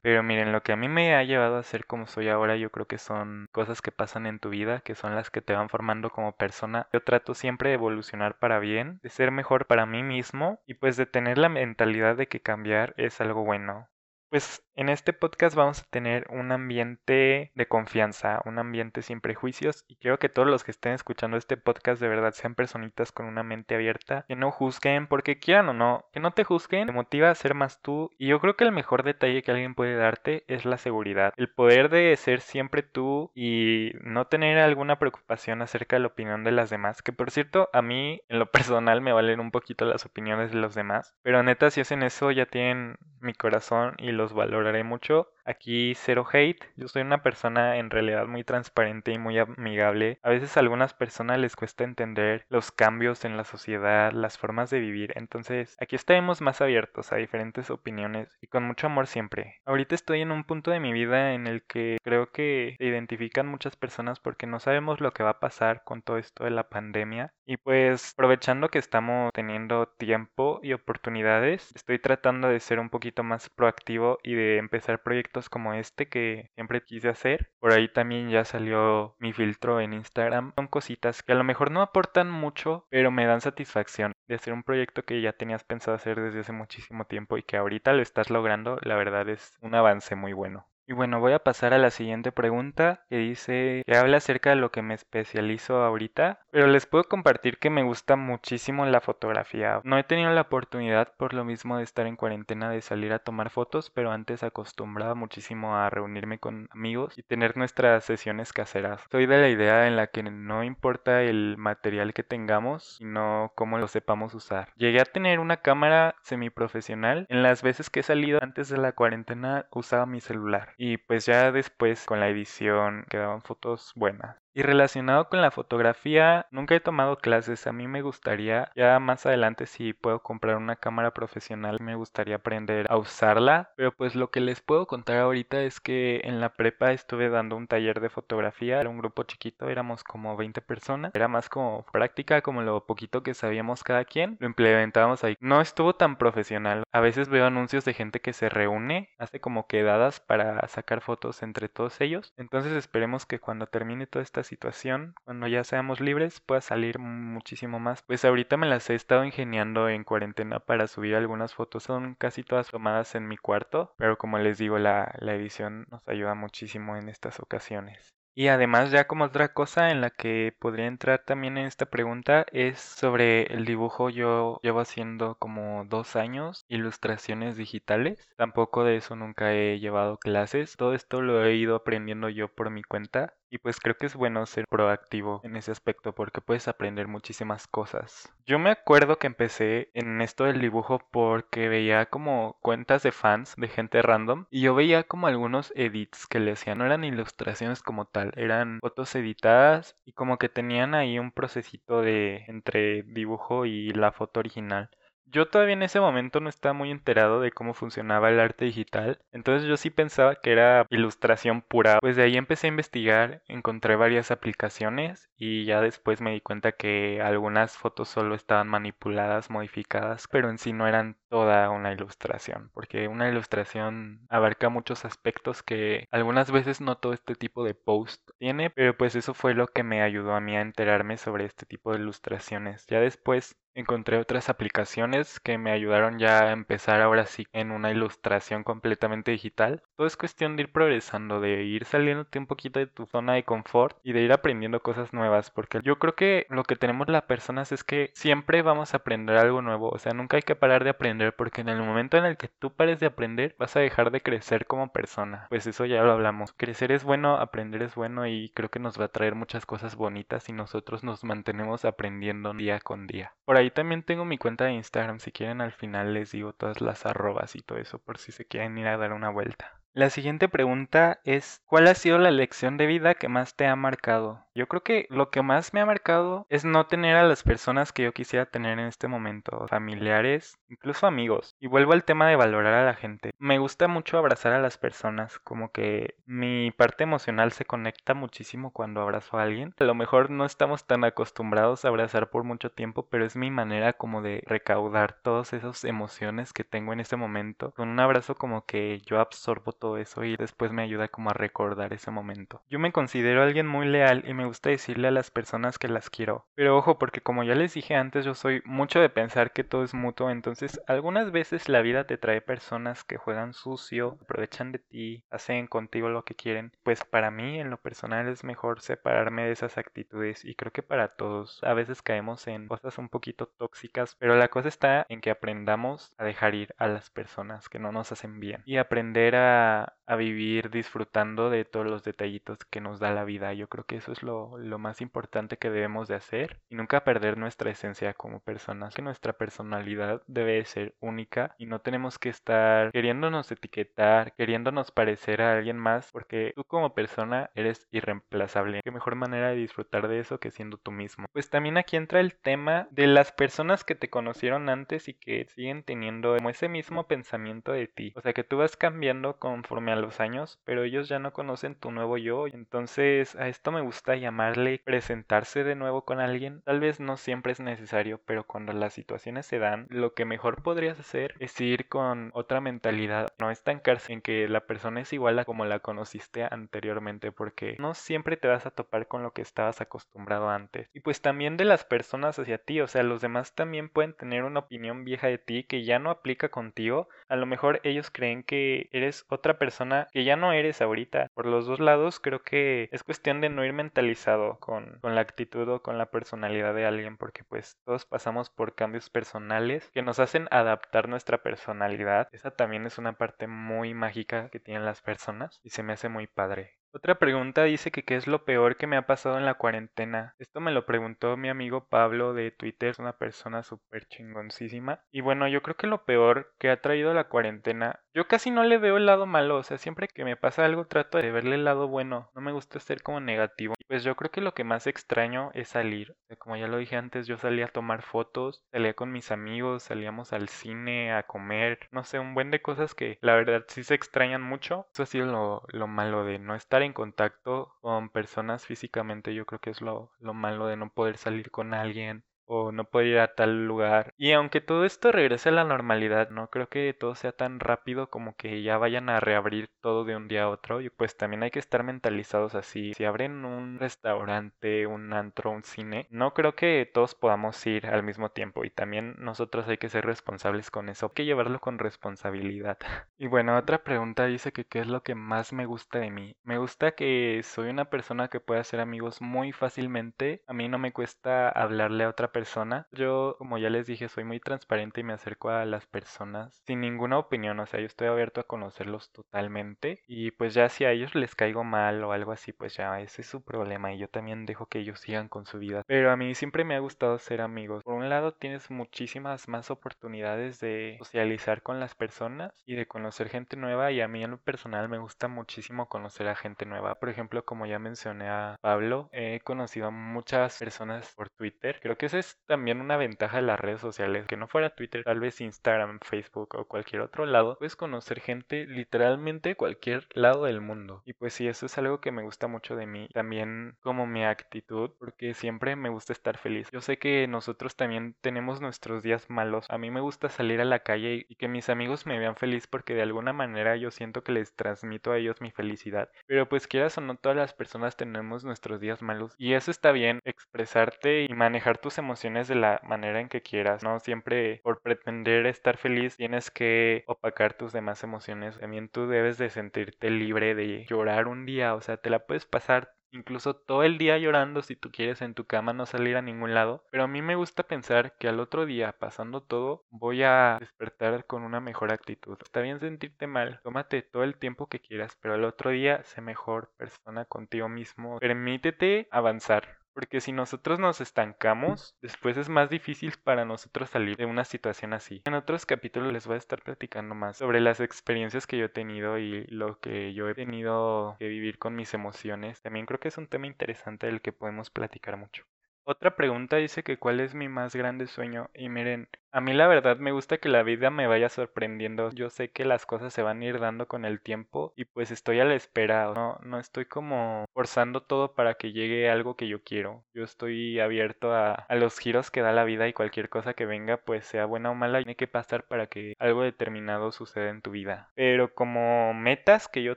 pero 0.01 0.23
miren, 0.23 0.53
lo 0.53 0.63
que 0.63 0.73
a 0.73 0.77
mí 0.77 0.89
me 0.89 1.15
ha 1.15 1.25
llevado 1.25 1.57
a 1.57 1.63
ser 1.63 1.87
como 1.87 2.07
soy 2.07 2.29
ahora, 2.29 2.57
yo 2.57 2.71
creo 2.71 2.87
que 2.87 2.99
son 2.99 3.49
cosas 3.53 3.83
que 3.83 3.93
pasan 3.93 4.27
en 4.27 4.39
tu 4.39 4.51
vida, 4.51 4.81
que 4.81 4.95
son 4.95 5.15
las 5.15 5.31
que 5.31 5.43
te 5.43 5.55
van 5.55 5.69
formando 5.69 6.11
como 6.11 6.37
persona. 6.37 6.87
Yo 6.93 7.03
trato 7.03 7.35
siempre 7.35 7.71
de 7.71 7.75
evolucionar 7.75 8.39
para 8.39 8.59
bien, 8.59 9.01
de 9.03 9.09
ser 9.11 9.31
mejor 9.33 9.67
para 9.67 9.87
mí 9.87 10.03
mismo 10.03 10.61
y 10.67 10.75
pues 10.75 10.97
de 10.97 11.07
tener 11.07 11.39
la 11.39 11.49
mentalidad 11.49 12.17
de 12.17 12.29
que 12.29 12.41
cambiar 12.41 12.95
es 12.97 13.21
algo 13.21 13.43
bueno. 13.45 13.89
Pues 14.31 14.63
en 14.75 14.91
este 14.91 15.15
podcast 15.15 15.57
vamos 15.57 15.81
a 15.81 15.87
tener 15.91 16.27
un 16.29 16.53
ambiente 16.53 17.51
de 17.55 17.67
confianza, 17.67 18.43
un 18.45 18.59
ambiente 18.59 19.01
sin 19.01 19.23
prejuicios 19.23 19.87
y 19.89 19.97
quiero 19.97 20.19
que 20.19 20.29
todos 20.29 20.47
los 20.47 20.65
que 20.65 20.71
estén 20.71 20.93
escuchando 20.93 21.39
este 21.39 21.57
podcast 21.57 22.01
de 22.01 22.09
verdad 22.09 22.35
sean 22.35 22.55
personitas 22.55 23.11
con 23.11 23.25
una 23.25 23.43
mente 23.43 23.75
abierta, 23.75 24.27
que 24.29 24.37
no 24.37 24.51
juzguen 24.51 25.07
porque 25.07 25.39
quieran 25.39 25.71
o 25.71 25.73
no, 25.73 26.05
que 26.13 26.21
no 26.21 26.33
te 26.33 26.45
juzguen, 26.45 26.87
te 26.87 26.93
motiva 26.93 27.31
a 27.31 27.35
ser 27.35 27.55
más 27.55 27.81
tú 27.81 28.11
y 28.19 28.29
yo 28.29 28.39
creo 28.39 28.55
que 28.55 28.65
el 28.65 28.73
mejor 28.73 29.03
detalle 29.03 29.43
que 29.43 29.51
alguien 29.51 29.75
puede 29.75 29.97
darte 29.97 30.45
es 30.47 30.67
la 30.67 30.77
seguridad, 30.77 31.33
el 31.39 31.49
poder 31.49 31.89
de 31.89 32.15
ser 32.17 32.43
siempre 32.43 32.83
tú 32.83 33.33
y 33.35 33.93
no 34.03 34.27
tener 34.27 34.59
alguna 34.59 34.99
preocupación 34.99 35.63
acerca 35.63 35.97
de 35.97 36.01
la 36.01 36.09
opinión 36.09 36.45
de 36.45 36.53
las 36.53 36.69
demás, 36.69 37.01
que 37.01 37.15
por 37.15 37.31
cierto 37.31 37.71
a 37.73 37.81
mí 37.81 38.21
en 38.29 38.39
lo 38.39 38.51
personal 38.51 39.01
me 39.01 39.15
valen 39.15 39.41
un 39.41 39.53
poquito 39.53 39.87
las 39.87 40.05
opiniones 40.05 40.53
de 40.53 40.59
los 40.59 40.75
demás, 40.75 41.15
pero 41.23 41.43
neta 41.43 41.71
si 41.71 41.81
hacen 41.81 42.03
eso 42.03 42.31
ya 42.31 42.45
tienen 42.45 42.99
mi 43.21 43.35
corazón 43.35 43.95
y 43.99 44.13
los 44.19 44.35
valoraré 44.35 44.85
mucho. 44.85 45.29
Aquí 45.49 45.95
cero 45.95 46.26
hate. 46.31 46.62
Yo 46.76 46.88
soy 46.88 47.00
una 47.00 47.23
persona 47.23 47.78
en 47.78 47.88
realidad 47.88 48.26
muy 48.26 48.45
transparente 48.45 49.12
y 49.12 49.19
muy 49.19 49.38
amigable. 49.38 50.19
A 50.23 50.28
veces 50.28 50.55
a 50.55 50.61
algunas 50.61 50.93
personas 50.93 51.38
les 51.38 51.57
cuesta 51.57 51.85
entender 51.85 52.45
los 52.50 52.71
cambios 52.71 53.25
en 53.25 53.38
la 53.38 53.45
sociedad, 53.45 54.12
las 54.12 54.37
formas 54.37 54.69
de 54.69 54.78
vivir. 54.78 55.14
Entonces 55.17 55.75
aquí 55.81 55.97
estaremos 55.97 56.43
más 56.43 56.61
abiertos 56.61 57.12
a 57.12 57.17
diferentes 57.17 57.71
opiniones 57.71 58.37
y 58.43 58.49
con 58.49 58.64
mucho 58.64 58.88
amor 58.88 59.07
siempre. 59.07 59.62
Ahorita 59.64 59.95
estoy 59.95 60.21
en 60.21 60.33
un 60.33 60.45
punto 60.45 60.71
de 60.71 60.81
mi 60.81 60.93
vida 60.93 61.33
en 61.33 61.47
el 61.47 61.62
que 61.62 61.97
creo 62.05 62.31
que 62.31 62.75
se 62.76 62.85
identifican 62.85 63.47
muchas 63.47 63.75
personas 63.75 64.21
porque 64.21 64.47
no 64.47 64.61
sabemos 64.61 65.00
lo 65.00 65.12
que 65.12 65.23
va 65.23 65.31
a 65.31 65.40
pasar 65.40 65.83
con 65.83 66.02
todo 66.02 66.19
esto 66.19 66.45
de 66.45 66.50
la 66.50 66.69
pandemia. 66.69 67.33
Y 67.47 67.57
pues 67.57 68.12
aprovechando 68.12 68.69
que 68.69 68.78
estamos 68.78 69.33
teniendo 69.33 69.87
tiempo 69.87 70.61
y 70.62 70.75
oportunidades, 70.75 71.73
estoy 71.75 71.99
tratando 71.99 72.49
de 72.49 72.61
ser 72.61 72.78
un 72.81 72.90
poquito 72.90 73.23
más 73.23 73.49
proactivo 73.49 74.19
y 74.23 74.35
de 74.35 74.59
empezar 74.59 75.02
proyectos 75.02 75.38
como 75.49 75.75
este 75.75 76.09
que 76.09 76.50
siempre 76.54 76.83
quise 76.83 77.09
hacer. 77.09 77.50
Por 77.61 77.73
ahí 77.73 77.88
también 77.88 78.30
ya 78.30 78.45
salió 78.45 79.14
mi 79.18 79.33
filtro 79.33 79.80
en 79.80 79.92
Instagram. 79.92 80.52
Son 80.57 80.66
cositas 80.66 81.23
que 81.23 81.33
a 81.33 81.37
lo 81.37 81.45
mejor 81.45 81.71
no 81.71 81.83
aportan 81.83 82.30
mucho, 82.30 82.87
pero 82.90 83.11
me 83.11 83.26
dan 83.26 83.40
satisfacción 83.40 84.12
de 84.26 84.35
hacer 84.35 84.52
un 84.52 84.62
proyecto 84.64 85.04
que 85.04 85.21
ya 85.23 85.33
tenías 85.33 85.64
pensado 85.64 85.95
hacer 85.97 86.21
desde 86.21 86.40
hace 86.40 86.52
muchísimo 86.52 87.04
tiempo 87.04 87.38
y 87.38 87.42
que 87.42 87.57
ahorita 87.57 87.92
lo 87.92 88.02
estás 88.02 88.30
logrando. 88.30 88.78
La 88.83 88.97
verdad 88.97 89.28
es 89.28 89.57
un 89.61 89.75
avance 89.75 90.16
muy 90.16 90.33
bueno. 90.33 90.66
Y 90.90 90.95
bueno, 90.95 91.21
voy 91.21 91.35
a 91.35 91.38
pasar 91.38 91.75
a 91.75 91.78
la 91.78 91.90
siguiente 91.90 92.33
pregunta 92.33 93.04
que 93.11 93.18
dice 93.18 93.83
que 93.87 93.95
habla 93.95 94.16
acerca 94.16 94.49
de 94.49 94.57
lo 94.57 94.71
que 94.71 94.80
me 94.80 94.95
especializo 94.95 95.85
ahorita, 95.85 96.40
pero 96.50 96.66
les 96.66 96.87
puedo 96.87 97.04
compartir 97.04 97.59
que 97.59 97.68
me 97.68 97.83
gusta 97.83 98.16
muchísimo 98.16 98.87
la 98.87 99.02
fotografía. 99.02 99.83
No 99.85 99.99
he 99.99 100.04
tenido 100.04 100.30
la 100.30 100.40
oportunidad 100.40 101.12
por 101.18 101.35
lo 101.35 101.45
mismo 101.45 101.76
de 101.76 101.85
estar 101.85 102.07
en 102.07 102.16
cuarentena 102.16 102.71
de 102.71 102.80
salir 102.80 103.12
a 103.12 103.18
tomar 103.18 103.50
fotos, 103.50 103.90
pero 103.90 104.12
antes 104.12 104.42
acostumbraba 104.42 105.14
muchísimo 105.14 105.76
a 105.76 105.90
reunirme 105.90 106.38
con 106.38 106.71
amigos 106.73 107.18
y 107.18 107.23
tener 107.23 107.59
nuestras 107.59 108.04
sesiones 108.04 108.54
caseras. 108.54 109.04
Soy 109.11 109.26
de 109.26 109.42
la 109.42 109.50
idea 109.50 109.88
en 109.88 109.97
la 109.97 110.07
que 110.07 110.23
no 110.23 110.64
importa 110.64 111.21
el 111.21 111.57
material 111.59 112.14
que 112.14 112.23
tengamos, 112.23 112.97
sino 112.97 113.52
cómo 113.54 113.76
lo 113.76 113.88
sepamos 113.88 114.33
usar. 114.35 114.71
Llegué 114.78 115.02
a 115.02 115.04
tener 115.04 115.38
una 115.38 115.59
cámara 115.59 116.14
semiprofesional. 116.23 117.26
En 117.28 117.42
las 117.42 117.62
veces 117.62 117.90
que 117.90 118.00
he 118.00 118.02
salido 118.02 118.38
antes 118.42 118.71
de 118.71 118.78
la 118.78 118.92
cuarentena 118.92 119.66
usaba 119.71 120.07
mi 120.07 120.23
celular 120.23 120.78
y 120.79 120.97
pues 120.97 121.27
ya 121.27 121.53
después 121.53 122.07
con 122.07 122.21
la 122.21 122.31
edición 122.31 123.05
quedaban 123.11 123.43
fotos 123.43 123.93
buenas. 123.97 124.39
Y 124.59 124.62
relacionado 124.62 125.29
con 125.29 125.41
la 125.41 125.53
fotografía, 125.53 126.49
nunca 126.50 126.75
he 126.75 126.81
tomado 126.81 127.19
clases. 127.19 127.69
A 127.69 127.73
mí 127.73 127.87
me 127.87 128.03
gustaría, 128.03 128.73
ya 128.75 128.99
más 128.99 129.25
adelante 129.25 129.67
si 129.67 129.93
puedo 129.93 130.21
comprar 130.21 130.57
una 130.57 130.75
cámara 130.75 131.12
profesional, 131.12 131.79
me 131.81 131.95
gustaría 131.95 132.35
aprender 132.35 132.87
a 132.91 132.97
usarla. 132.97 133.71
Pero 133.77 133.93
pues 133.93 134.17
lo 134.17 134.33
que 134.33 134.41
les 134.41 134.61
puedo 134.61 134.88
contar 134.88 135.19
ahorita 135.19 135.62
es 135.62 135.79
que 135.79 136.23
en 136.25 136.41
la 136.41 136.55
prepa 136.55 136.91
estuve 136.91 137.29
dando 137.29 137.55
un 137.55 137.69
taller 137.69 138.00
de 138.00 138.11
fotografía. 138.11 138.81
Era 138.81 138.91
un 138.91 138.99
grupo 138.99 139.23
chiquito, 139.23 139.69
éramos 139.69 140.03
como 140.03 140.37
20 140.37 140.61
personas. 140.61 141.15
Era 141.15 141.29
más 141.29 141.49
como 141.49 141.87
práctica, 141.93 142.43
como 142.43 142.62
lo 142.62 142.85
poquito 142.85 143.23
que 143.23 143.35
sabíamos 143.35 143.85
cada 143.85 144.05
quien. 144.07 144.38
Lo 144.41 144.49
implementábamos 144.49 145.23
ahí. 145.23 145.37
No 145.38 145.61
estuvo 145.61 145.95
tan 145.95 146.17
profesional. 146.17 146.83
A 146.91 146.99
veces 146.99 147.29
veo 147.29 147.47
anuncios 147.47 147.85
de 147.85 147.95
gente 147.95 148.21
que 148.21 148.33
se 148.33 148.49
reúne, 148.49 149.15
hace 149.19 149.38
como 149.38 149.69
quedadas 149.69 150.19
para 150.19 150.67
sacar 150.67 151.00
fotos 151.00 151.45
entre 151.45 151.69
todos 151.69 152.00
ellos. 152.00 152.35
Entonces 152.37 152.73
esperemos 152.73 153.25
que 153.25 153.38
cuando 153.38 153.69
termine 153.69 154.09
toda 154.09 154.25
esta 154.25 154.48
situación, 154.49 155.14
cuando 155.25 155.47
ya 155.47 155.62
seamos 155.62 156.00
libres, 156.00 156.40
pueda 156.40 156.61
salir 156.61 156.99
muchísimo 156.99 157.78
más. 157.78 158.02
Pues 158.02 158.25
ahorita 158.25 158.57
me 158.57 158.67
las 158.67 158.90
he 158.90 158.95
estado 158.95 159.25
ingeniando 159.25 159.88
en 159.88 160.05
cuarentena 160.05 160.59
para 160.61 160.88
subir 160.88 161.14
algunas 161.14 161.55
fotos. 161.55 161.85
Son 161.85 162.14
casi 162.17 162.43
todas 162.43 162.71
tomadas 162.71 163.14
en 163.14 163.28
mi 163.28 163.37
cuarto, 163.37 163.95
pero 163.97 164.19
como 164.19 164.38
les 164.38 164.59
digo, 164.59 164.78
la, 164.78 165.14
la 165.21 165.35
edición 165.35 165.87
nos 165.90 166.07
ayuda 166.09 166.35
muchísimo 166.35 166.97
en 166.97 167.09
estas 167.09 167.40
ocasiones. 167.40 168.14
Y 168.38 168.47
además 168.47 168.93
ya 168.93 169.09
como 169.09 169.25
otra 169.25 169.52
cosa 169.52 169.90
en 169.90 170.00
la 170.00 170.11
que 170.11 170.55
podría 170.61 170.87
entrar 170.87 171.25
también 171.25 171.59
en 171.59 171.67
esta 171.67 171.87
pregunta 171.87 172.47
es 172.52 172.78
sobre 172.78 173.52
el 173.52 173.64
dibujo. 173.64 174.11
Yo 174.11 174.61
llevo 174.62 174.78
haciendo 174.78 175.35
como 175.40 175.85
dos 175.87 176.14
años 176.14 176.64
ilustraciones 176.69 177.57
digitales. 177.57 178.28
Tampoco 178.37 178.85
de 178.85 178.95
eso 178.95 179.17
nunca 179.17 179.52
he 179.55 179.81
llevado 179.81 180.19
clases. 180.19 180.76
Todo 180.76 180.95
esto 180.95 181.21
lo 181.21 181.45
he 181.45 181.57
ido 181.57 181.75
aprendiendo 181.75 182.28
yo 182.28 182.47
por 182.47 182.71
mi 182.71 182.85
cuenta. 182.85 183.35
Y 183.50 183.59
pues 183.59 183.78
creo 183.81 183.97
que 183.97 184.07
es 184.07 184.14
bueno 184.14 184.47
ser 184.47 184.67
proactivo 184.69 185.40
en 185.45 185.57
ese 185.57 185.71
aspecto 185.71 186.14
porque 186.14 186.40
puedes 186.40 186.69
aprender 186.69 187.09
muchísimas 187.09 187.67
cosas. 187.67 188.33
Yo 188.47 188.59
me 188.59 188.71
acuerdo 188.71 189.19
que 189.19 189.26
empecé 189.26 189.90
en 189.95 190.21
esto 190.23 190.45
del 190.45 190.61
dibujo 190.61 191.00
porque 191.11 191.69
veía 191.69 192.07
como 192.07 192.59
cuentas 192.62 193.02
de 193.02 193.12
fans 193.12 193.55
de 193.57 193.69
gente 193.69 194.00
random 194.02 194.47
y 194.50 194.62
yo 194.62 194.75
veía 194.75 195.05
como 195.05 195.26
algunos 195.26 195.73
edits 195.76 196.26
que 196.26 196.40
le 196.40 196.52
hacían. 196.52 196.78
No 196.78 196.87
eran 196.87 197.05
ilustraciones 197.05 197.83
como 197.83 198.07
tal, 198.07 198.33
eran 198.37 198.78
fotos 198.81 199.14
editadas 199.14 199.97
y 200.05 200.12
como 200.12 200.38
que 200.38 200.49
tenían 200.49 200.95
ahí 200.95 201.19
un 201.19 201.33
procesito 201.33 202.00
de 202.00 202.45
entre 202.49 203.02
dibujo 203.02 203.67
y 203.67 203.90
la 203.90 204.12
foto 204.12 204.40
original. 204.40 204.90
Yo 205.31 205.47
todavía 205.47 205.75
en 205.75 205.83
ese 205.83 206.01
momento 206.01 206.41
no 206.41 206.49
estaba 206.49 206.73
muy 206.73 206.91
enterado 206.91 207.41
de 207.41 207.53
cómo 207.53 207.75
funcionaba 207.75 208.31
el 208.31 208.41
arte 208.41 208.65
digital, 208.65 209.21
entonces 209.31 209.69
yo 209.69 209.77
sí 209.77 209.91
pensaba 209.91 210.37
que 210.37 210.53
era 210.53 210.87
ilustración 210.89 211.61
pura. 211.61 211.99
Pues 212.01 212.17
de 212.17 212.23
ahí 212.23 212.37
empecé 212.37 212.67
a 212.67 212.71
investigar, 212.71 213.43
encontré 213.47 213.95
varias 213.97 214.31
aplicaciones 214.31 215.29
y 215.37 215.67
ya 215.67 215.83
después 215.83 216.23
me 216.23 216.33
di 216.33 216.41
cuenta 216.41 216.73
que 216.73 217.21
algunas 217.21 217.77
fotos 217.77 218.09
solo 218.09 218.35
estaban 218.35 218.69
manipuladas, 218.69 219.51
modificadas, 219.51 220.27
pero 220.31 220.49
en 220.49 220.57
sí 220.59 220.73
no 220.73 220.87
eran 220.89 221.19
toda 221.29 221.71
una 221.71 221.93
ilustración, 221.93 222.71
porque 222.75 223.09
una 223.09 223.29
ilustración 223.29 224.27
abarca 224.29 224.69
muchos 224.69 225.05
aspectos 225.05 225.63
que 225.63 226.07
algunas 226.11 226.51
veces 226.51 226.81
no 226.81 226.97
todo 226.97 227.13
este 227.13 227.35
tipo 227.35 227.65
de 227.65 227.75
post 227.75 228.31
tiene, 228.39 228.71
pero 228.71 228.97
pues 228.97 229.15
eso 229.17 229.35
fue 229.35 229.55
lo 229.55 229.67
que 229.69 229.83
me 229.83 230.03
ayudó 230.03 230.35
a 230.35 230.41
mí 230.41 230.57
a 230.57 230.61
enterarme 230.63 231.17
sobre 231.17 231.45
este 231.45 231.67
tipo 231.67 231.93
de 231.93 231.99
ilustraciones. 231.99 232.87
Ya 232.89 233.01
después 233.01 233.57
encontré 233.75 234.19
otras 234.19 234.49
aplicaciones 234.49 235.39
que 235.41 235.57
me 235.57 235.71
ayudaron 235.71 236.19
ya 236.19 236.41
a 236.45 236.53
empezar 236.53 237.01
ahora 237.01 237.27
sí 237.27 237.47
en 237.53 237.71
una 237.71 237.93
ilustración 237.93 238.65
completamente 238.65 239.31
digital. 239.31 239.83
Todo 239.97 240.07
es 240.07 240.17
cuestión 240.17 240.57
de 240.57 240.65
ir 240.65 240.73
progresando, 240.73 241.41
de 241.41 241.63
ir 241.63 241.85
saliéndote 241.85 242.39
un 242.39 242.47
poquito 242.47 242.81
de 242.81 242.87
tu 242.89 243.07
zona 243.07 243.35
de 243.35 243.45
confort 243.45 243.97
y 244.03 244.13
de 244.13 244.23
ir 244.23 244.33
aprendiendo 244.33 244.81
cosas 244.83 245.13
nuevas, 245.13 245.51
porque 245.51 245.81
yo 245.85 245.99
creo 245.99 246.15
que 246.15 246.47
lo 246.51 246.65
que 246.65 246.77
tenemos 246.77 247.09
las 247.09 247.23
personas 247.23 247.71
es 247.73 247.85
que 247.85 248.11
siempre 248.15 248.63
vamos 248.63 248.95
a 248.95 248.99
aprender 248.99 249.37
algo 249.37 249.63
nuevo, 249.63 249.91
o 249.91 249.99
sea, 249.99 250.13
nunca 250.13 250.37
hay 250.37 250.43
que 250.43 250.57
parar 250.57 250.83
de 250.85 250.91
aprender, 250.91 251.18
porque 251.37 251.61
en 251.61 251.69
el 251.69 251.83
momento 251.83 252.17
en 252.17 252.25
el 252.25 252.37
que 252.37 252.49
tú 252.49 252.73
pares 252.75 253.01
de 253.01 253.07
aprender, 253.07 253.55
vas 253.59 253.77
a 253.77 253.81
dejar 253.81 254.11
de 254.11 254.23
crecer 254.23 254.67
como 254.67 254.93
persona. 254.93 255.47
Pues 255.49 255.67
eso 255.67 255.85
ya 255.85 256.03
lo 256.03 256.13
hablamos. 256.13 256.53
Crecer 256.53 256.93
es 256.93 257.05
bueno, 257.05 257.37
aprender 257.37 257.83
es 257.83 257.95
bueno 257.95 258.27
y 258.27 258.51
creo 258.55 258.71
que 258.71 258.79
nos 258.79 259.01
va 259.01 259.07
a 259.07 259.13
traer 259.13 259.35
muchas 259.35 259.67
cosas 259.67 259.97
bonitas 259.97 260.45
si 260.45 260.53
nosotros 260.53 261.05
nos 261.05 261.25
mantenemos 261.25 261.85
aprendiendo 261.85 262.55
día 262.55 262.81
con 262.81 263.07
día. 263.07 263.33
Por 263.45 263.57
ahí 263.57 263.71
también 263.71 264.03
tengo 264.03 264.25
mi 264.25 264.39
cuenta 264.39 264.65
de 264.65 264.73
Instagram, 264.73 265.21
si 265.21 265.33
quieren 265.33 265.61
al 265.61 265.73
final 265.73 266.15
les 266.15 266.33
digo 266.33 266.53
todas 266.53 266.81
las 266.81 267.07
arrobas 267.07 267.57
y 267.57 267.61
todo 267.61 267.79
eso 267.79 267.99
por 267.99 268.19
si 268.19 268.33
se 268.33 268.47
quieren 268.47 268.79
ir 268.79 268.87
a 268.87 268.97
dar 268.97 269.13
una 269.13 269.31
vuelta. 269.31 269.79
La 269.95 270.11
siguiente 270.11 270.49
pregunta 270.49 271.19
es, 271.25 271.61
¿cuál 271.67 271.89
ha 271.89 271.95
sido 271.95 272.19
la 272.19 272.31
lección 272.31 272.77
de 272.77 272.87
vida 272.87 273.15
que 273.15 273.29
más 273.29 273.57
te 273.57 273.67
ha 273.67 273.75
marcado? 273.75 274.45
Yo 274.59 274.67
creo 274.67 274.83
que 274.83 275.07
lo 275.09 275.31
que 275.31 275.41
más 275.41 275.73
me 275.73 275.81
ha 275.81 275.87
marcado 275.87 276.45
es 276.49 276.65
no 276.65 276.88
tener 276.88 277.15
a 277.15 277.23
las 277.23 277.45
personas 277.45 277.93
que 277.93 278.03
yo 278.03 278.12
quisiera 278.12 278.47
tener 278.47 278.81
en 278.81 278.87
este 278.87 279.07
momento, 279.07 279.69
familiares, 279.69 280.59
incluso 280.69 281.07
amigos. 281.07 281.55
Y 281.61 281.69
vuelvo 281.69 281.93
al 281.93 282.03
tema 282.03 282.29
de 282.29 282.35
valorar 282.35 282.75
a 282.75 282.85
la 282.85 282.95
gente. 282.95 283.31
Me 283.38 283.61
gusta 283.61 283.87
mucho 283.87 284.19
abrazar 284.19 284.55
a 284.55 284.61
las 284.61 284.77
personas, 284.77 285.38
como 285.38 285.71
que 285.71 286.17
mi 286.27 286.73
parte 286.73 287.05
emocional 287.05 287.53
se 287.53 287.67
conecta 287.67 288.15
muchísimo 288.15 288.73
cuando 288.73 289.00
abrazo 289.00 289.38
a 289.38 289.45
alguien. 289.45 289.77
A 289.79 289.85
lo 289.85 289.95
mejor 289.95 290.29
no 290.29 290.45
estamos 290.45 290.88
tan 290.88 291.05
acostumbrados 291.05 291.85
a 291.85 291.88
abrazar 291.88 292.29
por 292.29 292.43
mucho 292.43 292.73
tiempo, 292.73 293.07
pero 293.09 293.25
es 293.25 293.37
mi 293.37 293.53
manera 293.53 293.93
como 293.93 294.23
de 294.23 294.43
recaudar 294.45 295.12
todas 295.23 295.53
esas 295.53 295.85
emociones 295.85 296.53
que 296.53 296.65
tengo 296.65 296.93
en 296.93 296.99
ese 296.99 297.15
momento. 297.15 297.71
Con 297.77 297.91
un 297.91 298.00
abrazo 298.00 298.35
como 298.35 298.67
que 298.67 299.03
yo 299.07 299.21
absorbo 299.21 299.71
todo 299.71 299.99
eso 299.99 300.25
y 300.25 300.37
después 300.37 300.73
me 300.73 300.83
ayuda 300.83 301.07
como 301.07 301.31
a 301.31 301.35
recordar 301.35 301.93
ese 301.93 302.11
momento. 302.11 302.61
Yo 302.69 302.81
me 302.81 302.91
considero 302.91 303.45
alguien 303.45 303.69
muy 303.69 303.87
leal 303.87 304.25
y 304.27 304.35
me 304.35 304.48
gusta 304.49 304.71
decirle 304.71 305.09
a 305.09 305.12
las 305.12 305.31
personas 305.31 305.78
que 305.78 305.88
las 305.88 306.11
quiero. 306.11 306.47
Pero 306.55 306.76
ojo, 306.76 306.99
porque 306.99 307.21
como 307.21 307.45
ya 307.45 307.55
les 307.55 307.75
dije 307.75 307.95
antes, 307.95 308.25
yo 308.25 308.35
soy 308.35 308.62
mucho 308.64 309.00
de 309.00 309.09
pensar 309.09 309.52
que 309.52 309.64
todo 309.64 309.85
es 309.85 309.95
mutuo, 309.95 310.31
entonces 310.31 310.81
algunas 310.87 311.31
veces 311.31 311.69
la 311.69 311.83
vida 311.83 312.07
te 312.07 312.19
trae 312.19 312.40
personas 312.40 313.05
que 313.05 313.17
juegan 313.17 313.52
sucio, 313.52 314.19
aprovechan 314.23 314.73
de 314.73 314.78
ti, 314.78 315.25
hacen 315.31 315.67
contigo 315.67 316.09
lo 316.09 316.25
que 316.25 316.35
quieren. 316.35 316.73
Pues 316.83 317.05
para 317.05 317.31
mí 317.31 317.61
en 317.61 317.71
lo 317.71 317.76
personal 317.76 318.28
es 318.28 318.43
mejor 318.43 318.81
separarme 318.81 319.45
de 319.45 319.52
esas 319.52 319.78
actitudes 319.78 320.45
y 320.45 320.55
creo 320.55 320.73
que 320.73 320.83
para 320.83 321.09
todos 321.09 321.62
a 321.62 321.75
veces 321.75 322.02
caemos 322.02 322.47
en 322.49 322.69
cosas 322.69 322.99
un 322.99 323.09
poquito 323.09 323.47
tóxicas, 323.47 324.17
pero 324.19 324.37
la 324.37 324.49
cosa 324.49 324.69
está 324.69 325.07
en 325.09 325.21
que 325.21 325.31
aprendamos 325.31 326.14
a 326.19 326.25
dejar 326.25 326.55
ir 326.55 326.75
a 326.78 326.87
las 326.88 327.11
personas 327.11 327.69
que 327.69 327.78
no 327.78 327.93
nos 327.93 328.11
hacen 328.12 328.40
bien 328.40 328.62
y 328.64 328.78
aprender 328.78 329.37
a 329.37 329.98
a, 330.09 330.17
vivir 330.17 330.71
disfrutando 330.71 331.50
de 331.50 331.65
todos 331.65 331.87
los 331.87 332.03
detallitos 332.03 332.59
que 332.71 332.81
nos 332.81 332.99
da 332.99 333.12
la 333.12 333.25
vida. 333.25 333.53
Yo 333.53 333.69
creo 333.69 333.85
que 333.85 333.97
eso 333.97 334.12
es 334.12 334.23
lo, 334.23 334.59
lo 334.59 334.79
más 334.79 335.00
importante 335.00 335.59
que 335.59 335.71
debemos 335.71 336.09
de 336.09 336.17
hacer 336.17 336.61
y 336.69 336.75
nunca 336.75 337.05
perder 337.05 337.38
nuestra 337.38 337.71
esencia 337.71 338.15
como 338.15 338.41
personas, 338.41 338.95
que 338.95 339.03
nuestra 339.03 339.35
personalidad 339.35 340.23
debe 340.27 340.65
ser 340.65 340.95
única 341.00 341.55
y 341.59 341.67
no 341.67 341.81
tenemos 341.81 342.19
que 342.19 342.31
estar 342.31 342.91
queriéndonos 342.91 343.53
etiquetar, 343.53 344.33
queriéndonos 344.33 344.91
parecer 344.91 345.43
a 345.43 345.53
alguien 345.53 345.79
más, 345.79 346.11
porque 346.11 346.53
tú 346.57 346.65
como 346.65 346.95
persona 346.95 347.50
eres 347.55 347.87
irreemplazable. 347.91 348.81
Qué 348.83 348.91
mejor 348.91 349.15
manera 349.15 349.50
de 349.50 349.57
disfrutar 349.57 350.09
de 350.09 350.21
eso 350.21 350.41
que 350.41 350.50
siendo 350.50 350.79
tú 350.79 350.91
mismo. 350.91 351.27
Pues 351.33 351.50
también 351.50 351.79
aquí 351.79 351.97
entra 351.97 352.21
el 352.21 352.35
tema 352.35 352.88
de 352.91 353.07
las 353.07 353.33
personas 353.33 353.85
que 353.85 353.95
te 353.95 354.11
conocieron 354.11 354.69
antes 354.69 355.09
y 355.09 355.15
que 355.15 355.47
siguen 355.55 355.83
teniendo 355.83 356.37
ese 356.37 356.69
mismo 356.69 357.07
pensamiento 357.07 357.73
de 357.73 357.87
ti. 357.87 358.12
O 358.17 358.21
sea, 358.21 358.33
que 358.33 358.45
tú 358.45 358.57
vas 358.59 358.77
cambiando 358.77 359.38
con 359.38 359.59
conforme 359.59 359.91
a 359.91 359.97
los 359.99 360.21
años, 360.21 360.61
pero 360.64 360.85
ellos 360.85 361.09
ya 361.09 361.19
no 361.19 361.33
conocen 361.33 361.75
tu 361.75 361.90
nuevo 361.90 362.17
yo. 362.19 362.47
Entonces 362.47 363.37
a 363.37 363.49
esto 363.49 363.73
me 363.73 363.81
gusta 363.81 364.17
llamarle 364.17 364.81
presentarse 364.85 365.64
de 365.64 365.75
nuevo 365.75 366.02
con 366.05 366.21
alguien. 366.21 366.62
Tal 366.62 366.81
vez 366.81 367.00
no 367.00 367.17
siempre 367.17 367.52
es 367.52 367.61
necesario, 367.61 368.21
pero 368.25 368.45
cuando 368.45 368.73
las 368.73 368.93
situaciones 368.93 369.47
se 369.47 369.59
dan, 369.59 369.87
lo 369.90 370.14
que 370.14 370.25
mejor 370.25 370.62
podrías 370.62 370.99
hacer 370.99 371.35
es 371.38 371.61
ir 371.61 371.88
con 371.88 372.31
otra 372.35 372.61
mentalidad, 372.61 373.28
no 373.38 373.50
estancarse 373.50 374.12
en 374.12 374.23
que 374.23 374.49
la 374.49 374.67
persona 374.67 375.00
es 375.00 375.12
igual 375.12 375.38
a 375.38 375.45
como 375.45 375.64
la 375.64 375.81
conociste 375.81 376.47
anteriormente, 376.50 377.33
porque 377.33 377.76
no 377.78 377.95
siempre 377.95 378.37
te 378.37 378.49
vas 378.49 378.67
a 378.67 378.71
topar 378.71 379.09
con 379.09 379.23
lo 379.23 379.33
que 379.33 379.43
estabas 379.43 379.81
acostumbrado 379.81 380.50
antes. 380.50 380.88
Y 380.93 381.00
pues 381.00 381.21
también 381.21 381.57
de 381.57 381.64
las 381.64 381.85
personas 381.85 382.38
hacia 382.38 382.59
ti, 382.59 382.81
o 382.81 382.87
sea, 382.87 383.02
los 383.02 383.21
demás 383.21 383.55
también 383.55 383.88
pueden 383.88 384.14
tener 384.14 384.45
una 384.45 384.61
opinión 384.61 385.05
vieja 385.05 385.26
de 385.28 385.38
ti 385.38 385.64
que 385.64 385.85
ya 385.85 385.99
no 385.99 386.11
aplica 386.11 386.49
contigo. 386.50 387.09
A 387.28 387.37
lo 387.37 387.47
mejor 387.47 387.81
ellos 387.83 388.11
creen 388.11 388.43
que 388.43 388.88
eres 388.93 389.25
otra 389.28 389.59
persona 389.59 389.88
que 390.12 390.25
ya 390.25 390.37
no 390.37 390.52
eres 390.52 390.80
ahorita. 390.80 391.28
Por 391.35 391.47
los 391.47 391.66
dos 391.66 391.80
lados 391.80 392.21
creo 392.21 392.42
que 392.42 392.88
es 392.92 393.02
cuestión 393.02 393.40
de 393.40 393.49
no 393.49 393.64
ir 393.64 393.73
mentalizado 393.73 394.59
con, 394.59 394.99
con 395.00 395.14
la 395.14 395.21
actitud 395.21 395.68
o 395.68 395.83
con 395.83 395.99
la 395.99 396.11
personalidad 396.11 396.75
de 396.75 396.87
alguien 396.87 397.16
porque 397.16 397.45
pues 397.45 397.78
todos 397.85 398.04
pasamos 398.07 398.50
por 398.50 398.75
cambios 398.75 399.11
personales 399.11 399.90
que 399.92 400.02
nos 400.02 400.18
hacen 400.18 400.49
adaptar 400.50 401.09
nuestra 401.09 401.42
personalidad. 401.42 402.28
Esa 402.33 402.50
también 402.50 402.87
es 402.87 402.99
una 402.99 403.14
parte 403.14 403.47
muy 403.47 403.95
mágica 403.95 404.49
que 404.50 404.61
tienen 404.61 404.85
las 404.85 405.02
personas 405.02 405.61
y 405.62 405.70
se 405.70 405.83
me 405.83 405.92
hace 405.92 406.09
muy 406.09 406.27
padre. 406.27 406.79
Otra 406.90 407.18
pregunta 407.18 407.64
dice 407.64 407.90
que 407.90 408.03
qué 408.03 408.16
es 408.16 408.27
lo 408.27 408.46
peor 408.46 408.77
que 408.77 408.87
me 408.87 408.96
ha 408.96 409.07
pasado 409.07 409.37
en 409.37 409.44
la 409.44 409.55
cuarentena. 409.55 410.35
Esto 410.38 410.61
me 410.61 410.72
lo 410.72 410.87
preguntó 410.87 411.37
mi 411.37 411.51
amigo 411.51 411.87
Pablo 411.87 412.33
de 412.33 412.51
Twitter, 412.51 412.88
es 412.88 412.98
una 412.98 413.18
persona 413.18 413.62
súper 413.62 414.07
chingoncísima. 414.09 415.01
Y 415.11 415.20
bueno, 415.20 415.46
yo 415.48 415.62
creo 415.62 415.77
que 415.77 415.87
lo 415.87 416.07
peor 416.07 416.55
que 416.59 416.70
ha 416.70 416.81
traído 416.81 417.12
la 417.12 417.29
cuarentena, 417.29 418.01
yo 418.14 418.27
casi 418.27 418.51
no 418.51 418.64
le 418.64 418.79
veo 418.79 418.96
el 418.96 419.05
lado 419.05 419.27
malo, 419.27 419.57
o 419.57 419.62
sea, 419.62 419.77
siempre 419.77 420.09
que 420.09 420.24
me 420.24 420.37
pasa 420.37 420.64
algo 420.64 420.87
trato 420.87 421.18
de 421.18 421.31
verle 421.31 421.57
el 421.57 421.64
lado 421.64 421.88
bueno, 421.88 422.31
no 422.35 422.40
me 422.40 422.53
gusta 422.53 422.81
ser 422.81 423.03
como 423.03 423.20
negativo. 423.20 423.74
Pues 423.87 424.03
yo 424.03 424.16
creo 424.16 424.31
que 424.31 424.40
lo 424.40 424.55
que 424.55 424.64
más 424.64 424.87
extraño 424.87 425.51
es 425.55 425.68
salir. 425.68 426.16
como 426.38 426.57
ya 426.57 426.68
lo 426.68 426.79
dije 426.79 426.96
antes, 426.96 427.27
yo 427.27 427.37
salía 427.37 427.66
a 427.66 427.68
tomar 427.68 428.03
fotos, 428.03 428.64
salía 428.70 428.94
con 428.94 429.12
mis 429.12 429.31
amigos, 429.31 429.83
salíamos 429.83 430.33
al 430.33 430.48
cine, 430.48 431.12
a 431.12 431.22
comer, 431.24 431.81
no 431.90 432.05
sé, 432.05 432.18
un 432.18 432.35
buen 432.35 432.51
de 432.51 432.62
cosas 432.62 432.94
que 432.94 433.18
la 433.20 433.35
verdad 433.35 433.64
sí 433.68 433.85
se 433.85 433.94
extrañan 433.94 434.42
mucho. 434.42 434.87
Eso 434.92 435.03
ha 435.03 435.07
sido 435.07 435.27
lo, 435.27 435.62
lo 435.68 435.87
malo 435.87 436.24
de 436.24 436.38
no 436.38 436.55
estar 436.55 436.78
en 436.83 436.93
contacto 436.93 437.75
con 437.81 438.11
personas 438.11 438.67
físicamente, 438.67 439.35
yo 439.35 439.47
creo 439.47 439.61
que 439.61 439.71
es 439.71 439.81
lo, 439.81 440.12
lo 440.21 440.35
malo 440.35 440.67
de 440.67 440.77
no 440.77 440.93
poder 440.93 441.17
salir 441.17 441.51
con 441.51 441.75
alguien, 441.75 442.25
o 442.49 442.73
no 442.73 442.85
puede 442.85 443.09
ir 443.09 443.19
a 443.19 443.35
tal 443.35 443.67
lugar. 443.67 444.15
Y 444.17 444.33
aunque 444.33 444.61
todo 444.61 444.85
esto 444.85 445.13
regrese 445.13 445.51
a 445.51 445.53
la 445.53 445.65
normalidad, 445.65 446.31
no 446.31 446.49
creo 446.49 446.69
que 446.69 446.95
todo 446.95 447.15
sea 447.15 447.33
tan 447.33 447.61
rápido 447.61 448.09
como 448.09 448.35
que 448.37 448.63
ya 448.63 448.79
vayan 448.79 449.11
a 449.11 449.21
reabrir 449.21 449.69
todo 449.83 450.05
de 450.05 450.17
un 450.17 450.29
día 450.29 450.45
a 450.45 450.49
otro. 450.49 450.81
Y 450.81 450.89
pues 450.89 451.17
también 451.17 451.43
hay 451.43 451.51
que 451.51 451.59
estar 451.59 451.83
mentalizados 451.85 452.55
así. 452.55 452.95
Si 452.95 453.05
abren 453.05 453.45
un 453.45 453.79
restaurante, 453.79 454.87
un 454.87 455.13
antro, 455.13 455.51
un 455.51 455.63
cine, 455.63 456.07
no 456.11 456.33
creo 456.33 456.55
que 456.55 456.91
todos 456.93 457.15
podamos 457.15 457.65
ir 457.67 457.87
al 457.87 458.03
mismo 458.03 458.31
tiempo. 458.31 458.65
Y 458.65 458.71
también 458.71 459.15
nosotros 459.19 459.69
hay 459.69 459.77
que 459.77 459.91
ser 459.91 460.07
responsables 460.07 460.71
con 460.71 460.89
eso. 460.89 461.07
Hay 461.07 461.13
que 461.15 461.25
llevarlo 461.27 461.61
con 461.61 461.79
responsabilidad. 461.79 462.79
Y 463.21 463.27
bueno, 463.27 463.57
otra 463.59 463.83
pregunta 463.83 464.27
dice 464.27 464.53
que 464.53 464.65
qué 464.65 464.79
es 464.79 464.87
lo 464.87 465.03
que 465.03 465.17
más 465.17 465.53
me 465.53 465.67
gusta 465.67 465.99
de 465.99 466.09
mí. 466.11 466.37
Me 466.45 466.57
gusta 466.59 466.93
que 466.93 467.41
soy 467.43 467.69
una 467.69 467.87
persona 467.87 468.29
que 468.29 468.39
puede 468.39 468.61
hacer 468.61 468.79
amigos 468.79 469.21
muy 469.21 469.51
fácilmente. 469.51 470.43
A 470.47 470.53
mí 470.53 470.69
no 470.69 470.79
me 470.79 470.93
cuesta 470.93 471.49
hablarle 471.49 472.05
a 472.05 472.09
otra 472.09 472.31
persona 472.31 472.38
persona. 472.38 472.87
Yo, 472.92 473.35
como 473.37 473.59
ya 473.59 473.68
les 473.68 473.88
dije, 473.88 474.09
soy 474.09 474.22
muy 474.22 474.38
transparente 474.38 475.01
y 475.01 475.05
me 475.05 475.12
acerco 475.12 475.51
a 475.51 475.64
las 475.64 475.87
personas 475.87 476.62
sin 476.66 476.81
ninguna 476.81 477.18
opinión. 477.18 477.59
O 477.59 477.66
sea, 477.66 477.81
yo 477.81 477.87
estoy 477.87 478.07
abierto 478.07 478.40
a 478.40 478.46
conocerlos 478.46 479.11
totalmente. 479.11 480.03
Y 480.07 480.31
pues 480.31 480.55
ya 480.55 480.68
si 480.68 480.85
a 480.85 480.92
ellos 480.92 481.16
les 481.16 481.35
caigo 481.35 481.64
mal 481.64 482.05
o 482.05 482.12
algo 482.12 482.31
así, 482.31 482.53
pues 482.53 482.77
ya 482.77 483.01
ese 483.01 483.22
es 483.22 483.29
su 483.29 483.42
problema. 483.42 483.92
Y 483.92 483.98
yo 483.98 484.09
también 484.09 484.46
dejo 484.46 484.66
que 484.66 484.79
ellos 484.79 485.01
sigan 485.01 485.29
con 485.29 485.46
su 485.46 485.59
vida. 485.59 485.83
Pero 485.88 486.12
a 486.12 486.16
mí 486.16 486.33
siempre 486.37 486.62
me 486.62 486.77
ha 486.77 486.79
gustado 486.79 487.18
ser 487.18 487.40
amigos. 487.40 487.83
Por 487.83 487.94
un 487.94 488.09
lado, 488.09 488.35
tienes 488.35 488.70
muchísimas 488.70 489.48
más 489.48 489.72
oportunidades 489.72 490.61
de 490.61 490.96
socializar 490.98 491.62
con 491.62 491.81
las 491.81 491.96
personas 491.96 492.53
y 492.66 492.77
de 492.77 492.87
conocer 492.87 493.31
gente 493.31 493.57
nueva. 493.57 493.90
Y 493.90 494.01
a 494.01 494.07
mí 494.07 494.22
en 494.22 494.31
lo 494.31 494.38
personal 494.38 494.88
me 494.88 494.98
gusta 494.98 495.27
muchísimo 495.27 495.88
conocer 495.88 496.29
a 496.29 496.37
gente 496.37 496.66
nueva. 496.66 496.94
Por 496.94 497.09
ejemplo, 497.09 497.44
como 497.44 497.66
ya 497.66 497.81
mencioné 497.81 498.29
a 498.29 498.57
Pablo, 498.61 499.09
he 499.12 499.40
conocido 499.40 499.88
a 499.88 499.90
muchas 499.90 500.57
personas 500.59 501.12
por 501.16 501.31
Twitter. 501.31 501.81
Creo 501.83 501.96
que 501.96 502.07
ese 502.07 502.18
es 502.20 502.28
también 502.47 502.81
una 502.81 502.97
ventaja 502.97 503.37
de 503.37 503.43
las 503.43 503.59
redes 503.59 503.81
sociales, 503.81 504.27
que 504.27 504.37
no 504.37 504.49
fuera 504.49 504.75
Twitter, 504.75 505.05
tal 505.05 505.21
vez 505.21 505.41
Instagram, 505.41 505.99
Facebook 506.03 506.55
o 506.55 506.67
cualquier 506.67 507.03
otro 507.03 507.27
lado, 507.27 507.57
puedes 507.59 507.77
conocer 507.77 508.21
gente 508.21 508.67
literalmente 508.67 509.57
cualquier 509.57 510.07
lado 510.12 510.45
del 510.45 510.61
mundo. 510.61 511.03
Y 511.05 511.14
pues 511.14 511.35
sí, 511.35 511.49
eso 511.49 511.67
es 511.67 511.79
algo 511.79 512.01
que 512.01 512.12
me 512.12 512.23
gusta 512.23 512.47
mucho 512.47 512.77
de 512.77 512.87
mí, 512.87 513.09
también 513.12 513.77
como 513.81 514.07
mi 514.07 514.25
actitud, 514.25 514.91
porque 514.99 515.35
siempre 515.35 515.77
me 515.77 515.88
gusta 515.88 516.12
estar 516.12 516.38
feliz. 516.38 516.69
Yo 516.73 516.81
sé 516.81 516.99
que 516.99 517.27
nosotros 517.27 517.77
también 517.77 518.14
tenemos 518.21 518.61
nuestros 518.61 519.03
días 519.03 519.31
malos. 519.31 519.67
A 519.71 519.79
mí 519.79 519.91
me 519.91 520.01
gusta 520.01 520.29
salir 520.29 520.61
a 520.61 520.64
la 520.64 520.81
calle 520.81 521.27
y 521.29 521.37
que 521.37 521.49
mis 521.49 521.69
amigos 521.69 522.07
me 522.07 522.19
vean 522.19 522.37
feliz 522.37 522.67
porque 522.67 522.95
de 522.95 523.03
alguna 523.03 523.33
manera 523.33 523.77
yo 523.77 523.91
siento 523.91 524.23
que 524.23 524.33
les 524.33 524.55
transmito 524.55 525.12
a 525.12 525.19
ellos 525.19 525.41
mi 525.41 525.51
felicidad. 525.51 526.11
Pero 526.27 526.49
pues 526.49 526.67
quieras 526.67 526.99
o 526.99 527.01
no, 527.01 527.17
todas 527.17 527.37
las 527.37 527.55
personas 527.55 527.97
tenemos 527.97 528.45
nuestros 528.45 528.81
días 528.81 529.03
malos 529.03 529.35
y 529.38 529.55
eso 529.55 529.71
está 529.71 529.93
bien, 529.93 530.21
expresarte 530.25 531.25
y 531.25 531.29
manejar 531.35 531.79
tus 531.79 531.99
emociones 531.99 532.17
de 532.22 532.54
la 532.54 532.81
manera 532.85 533.20
en 533.20 533.28
que 533.28 533.42
quieras, 533.42 533.83
no 533.83 534.00
siempre 534.00 534.61
por 534.62 534.81
pretender 534.81 535.46
estar 535.46 535.76
feliz 535.76 536.16
tienes 536.16 536.50
que 536.50 537.04
opacar 537.07 537.54
tus 537.54 537.72
demás 537.72 538.02
emociones. 538.04 538.59
También 538.59 538.88
tú 538.88 539.07
debes 539.09 539.38
de 539.38 539.50
sentirte 539.50 540.11
libre 540.11 540.54
de 540.54 540.85
llorar 540.88 541.28
un 541.28 541.46
día, 541.46 541.74
o 541.74 541.81
sea, 541.81 541.96
te 541.96 542.11
la 542.11 542.26
puedes 542.26 542.44
pasar 542.46 542.94
incluso 543.11 543.54
todo 543.57 543.85
el 543.85 543.98
día 543.98 544.18
llorando 544.18 544.62
si 544.62 544.76
tú 544.76 544.90
quieres 544.90 545.22
en 545.22 545.35
tu 545.35 545.46
cama 545.46 545.72
no 545.72 545.87
salir 545.87 546.16
a 546.16 546.22
ningún 546.22 546.54
lado, 546.54 546.85
pero 546.90 547.04
a 547.04 547.09
mí 547.09 547.22
me 547.22 547.37
gusta 547.37 547.62
pensar 547.62 548.16
que 548.18 548.28
al 548.28 548.40
otro 548.40 548.66
día, 548.66 548.92
pasando 548.98 549.42
todo, 549.42 549.85
voy 549.90 550.22
a 550.22 550.59
despertar 550.61 551.24
con 551.26 551.42
una 551.42 551.61
mejor 551.61 551.92
actitud. 551.92 552.37
Está 552.42 552.61
bien 552.61 552.81
sentirte 552.81 553.26
mal, 553.26 553.61
tómate 553.62 554.02
todo 554.02 554.24
el 554.24 554.37
tiempo 554.37 554.68
que 554.68 554.81
quieras, 554.81 555.16
pero 555.20 555.35
al 555.35 555.44
otro 555.44 555.70
día 555.70 556.02
sé 556.04 556.20
mejor 556.20 556.72
persona 556.76 557.24
contigo 557.24 557.68
mismo. 557.68 558.18
Permítete 558.18 559.09
avanzar. 559.11 559.78
Porque 559.92 560.20
si 560.22 560.33
nosotros 560.33 560.79
nos 560.79 561.01
estancamos, 561.03 561.94
después 562.01 562.37
es 562.38 562.48
más 562.48 562.70
difícil 562.70 563.12
para 563.22 563.44
nosotros 563.44 563.90
salir 563.90 564.16
de 564.16 564.24
una 564.24 564.44
situación 564.46 564.94
así. 564.94 565.20
En 565.27 565.35
otros 565.35 565.66
capítulos 565.66 566.12
les 566.12 566.27
voy 566.27 566.37
a 566.37 566.38
estar 566.38 566.62
platicando 566.62 567.14
más 567.14 567.37
sobre 567.37 567.61
las 567.61 567.81
experiencias 567.81 568.46
que 568.46 568.57
yo 568.59 568.64
he 568.66 568.70
tenido 568.70 569.18
y 569.18 569.44
lo 569.48 569.79
que 569.81 570.14
yo 570.14 570.29
he 570.29 570.35
tenido 570.35 571.16
que 571.18 571.29
vivir 571.29 571.59
con 571.59 571.74
mis 571.74 571.92
emociones. 571.94 572.62
También 572.62 572.87
creo 572.87 573.01
que 573.01 573.09
es 573.09 573.18
un 573.18 573.27
tema 573.29 573.46
interesante 573.46 574.07
del 574.07 574.22
que 574.22 574.33
podemos 574.33 574.70
platicar 574.70 575.16
mucho. 575.18 575.44
Otra 575.90 576.14
pregunta 576.16 576.57
dice 576.57 576.83
que 576.83 576.98
cuál 576.98 577.18
es 577.18 577.35
mi 577.35 577.48
más 577.48 577.74
grande 577.74 578.09
sueño 578.09 578.51
y 578.53 578.68
miren, 578.68 579.09
a 579.33 579.40
mí 579.40 579.55
la 579.55 579.66
verdad 579.66 579.96
me 579.96 580.12
gusta 580.12 580.37
que 580.37 580.51
la 580.51 580.62
vida 580.62 580.90
me 580.90 581.07
vaya 581.07 581.31
sorprendiendo. 581.31 582.11
Yo 582.11 582.29
sé 582.29 582.51
que 582.51 582.66
las 582.66 582.85
cosas 582.85 583.14
se 583.14 583.22
van 583.22 583.40
a 583.40 583.46
ir 583.46 583.59
dando 583.59 583.88
con 583.88 584.05
el 584.05 584.20
tiempo 584.20 584.74
y 584.77 584.85
pues 584.85 585.11
estoy 585.11 585.40
a 585.40 585.46
la 585.46 585.55
espera. 585.55 586.12
No, 586.14 586.38
no 586.42 586.59
estoy 586.59 586.85
como 586.85 587.46
forzando 587.55 588.03
todo 588.03 588.35
para 588.35 588.57
que 588.57 588.72
llegue 588.72 589.09
algo 589.09 589.35
que 589.35 589.48
yo 589.48 589.62
quiero. 589.64 590.05
Yo 590.12 590.24
estoy 590.24 590.79
abierto 590.79 591.33
a, 591.33 591.53
a 591.55 591.74
los 591.77 591.98
giros 591.98 592.31
que 592.31 592.42
da 592.42 592.53
la 592.53 592.64
vida 592.64 592.87
y 592.87 592.92
cualquier 592.92 593.31
cosa 593.31 593.55
que 593.55 593.64
venga 593.64 593.96
pues 593.96 594.27
sea 594.27 594.44
buena 594.44 594.70
o 594.70 594.74
mala 594.74 594.98
tiene 594.98 595.16
que 595.16 595.27
pasar 595.27 595.68
para 595.68 595.87
que 595.87 596.12
algo 596.18 596.42
determinado 596.42 597.12
suceda 597.12 597.48
en 597.48 597.62
tu 597.62 597.70
vida. 597.70 598.11
Pero 598.14 598.53
como 598.53 599.14
metas 599.14 599.68
que 599.68 599.83
yo 599.83 599.96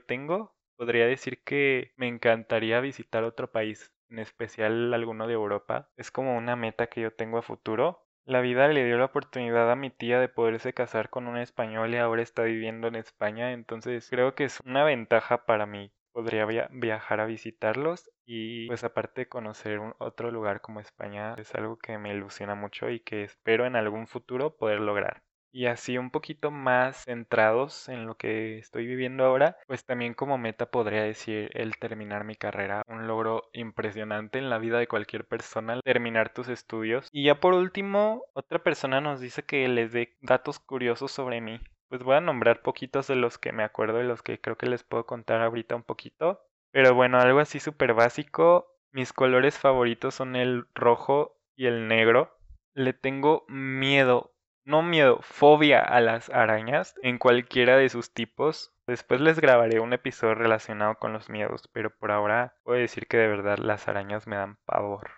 tengo, 0.00 0.54
podría 0.76 1.06
decir 1.06 1.42
que 1.44 1.92
me 1.96 2.08
encantaría 2.08 2.80
visitar 2.80 3.24
otro 3.24 3.52
país 3.52 3.92
en 4.12 4.18
especial 4.18 4.92
alguno 4.94 5.26
de 5.26 5.34
Europa. 5.34 5.88
Es 5.96 6.10
como 6.10 6.36
una 6.36 6.54
meta 6.54 6.86
que 6.86 7.00
yo 7.00 7.12
tengo 7.12 7.38
a 7.38 7.42
futuro. 7.42 8.06
La 8.24 8.40
vida 8.40 8.68
le 8.68 8.84
dio 8.84 8.98
la 8.98 9.06
oportunidad 9.06 9.70
a 9.72 9.76
mi 9.76 9.90
tía 9.90 10.20
de 10.20 10.28
poderse 10.28 10.74
casar 10.74 11.10
con 11.10 11.26
un 11.26 11.38
español 11.38 11.92
y 11.92 11.96
ahora 11.96 12.22
está 12.22 12.42
viviendo 12.42 12.86
en 12.86 12.94
España, 12.94 13.52
entonces 13.52 14.08
creo 14.08 14.36
que 14.36 14.44
es 14.44 14.60
una 14.60 14.84
ventaja 14.84 15.44
para 15.44 15.66
mí. 15.66 15.92
Podría 16.12 16.46
viajar 16.70 17.20
a 17.20 17.26
visitarlos 17.26 18.10
y 18.26 18.68
pues 18.68 18.84
aparte 18.84 19.28
conocer 19.28 19.80
un 19.80 19.94
otro 19.98 20.30
lugar 20.30 20.60
como 20.60 20.78
España 20.78 21.34
es 21.38 21.54
algo 21.54 21.78
que 21.78 21.96
me 21.98 22.14
ilusiona 22.14 22.54
mucho 22.54 22.90
y 22.90 23.00
que 23.00 23.24
espero 23.24 23.64
en 23.66 23.76
algún 23.76 24.06
futuro 24.06 24.56
poder 24.56 24.80
lograr 24.80 25.22
y 25.52 25.66
así 25.66 25.98
un 25.98 26.10
poquito 26.10 26.50
más 26.50 27.04
centrados 27.04 27.88
en 27.88 28.06
lo 28.06 28.16
que 28.16 28.58
estoy 28.58 28.86
viviendo 28.86 29.24
ahora, 29.24 29.58
pues 29.66 29.84
también 29.84 30.14
como 30.14 30.38
meta 30.38 30.70
podría 30.70 31.02
decir 31.02 31.50
el 31.54 31.76
terminar 31.76 32.24
mi 32.24 32.34
carrera, 32.34 32.82
un 32.88 33.06
logro 33.06 33.50
impresionante 33.52 34.38
en 34.38 34.50
la 34.50 34.58
vida 34.58 34.78
de 34.78 34.88
cualquier 34.88 35.26
persona, 35.26 35.80
terminar 35.84 36.32
tus 36.32 36.48
estudios. 36.48 37.08
Y 37.12 37.24
ya 37.24 37.38
por 37.38 37.54
último, 37.54 38.24
otra 38.32 38.62
persona 38.62 39.00
nos 39.00 39.20
dice 39.20 39.44
que 39.44 39.68
les 39.68 39.92
dé 39.92 40.16
datos 40.22 40.58
curiosos 40.58 41.12
sobre 41.12 41.40
mí. 41.40 41.60
Pues 41.88 42.02
voy 42.02 42.16
a 42.16 42.20
nombrar 42.22 42.62
poquitos 42.62 43.06
de 43.06 43.16
los 43.16 43.36
que 43.36 43.52
me 43.52 43.64
acuerdo 43.64 44.00
y 44.00 44.06
los 44.06 44.22
que 44.22 44.40
creo 44.40 44.56
que 44.56 44.66
les 44.66 44.82
puedo 44.82 45.04
contar 45.04 45.42
ahorita 45.42 45.76
un 45.76 45.82
poquito. 45.82 46.40
Pero 46.70 46.94
bueno, 46.94 47.20
algo 47.20 47.38
así 47.38 47.60
súper 47.60 47.92
básico. 47.92 48.66
Mis 48.92 49.12
colores 49.12 49.58
favoritos 49.58 50.14
son 50.14 50.34
el 50.34 50.64
rojo 50.74 51.38
y 51.54 51.66
el 51.66 51.88
negro. 51.88 52.38
Le 52.72 52.94
tengo 52.94 53.44
miedo 53.48 54.31
no 54.64 54.82
miedo, 54.82 55.18
fobia 55.22 55.80
a 55.80 56.00
las 56.00 56.30
arañas 56.30 56.94
en 57.02 57.18
cualquiera 57.18 57.76
de 57.76 57.88
sus 57.88 58.12
tipos. 58.12 58.72
Después 58.86 59.20
les 59.20 59.40
grabaré 59.40 59.80
un 59.80 59.92
episodio 59.92 60.34
relacionado 60.34 60.96
con 60.96 61.12
los 61.12 61.28
miedos, 61.28 61.68
pero 61.72 61.90
por 61.96 62.12
ahora 62.12 62.54
puedo 62.62 62.78
decir 62.78 63.06
que 63.06 63.16
de 63.16 63.28
verdad 63.28 63.58
las 63.58 63.88
arañas 63.88 64.26
me 64.26 64.36
dan 64.36 64.58
pavor. 64.64 65.10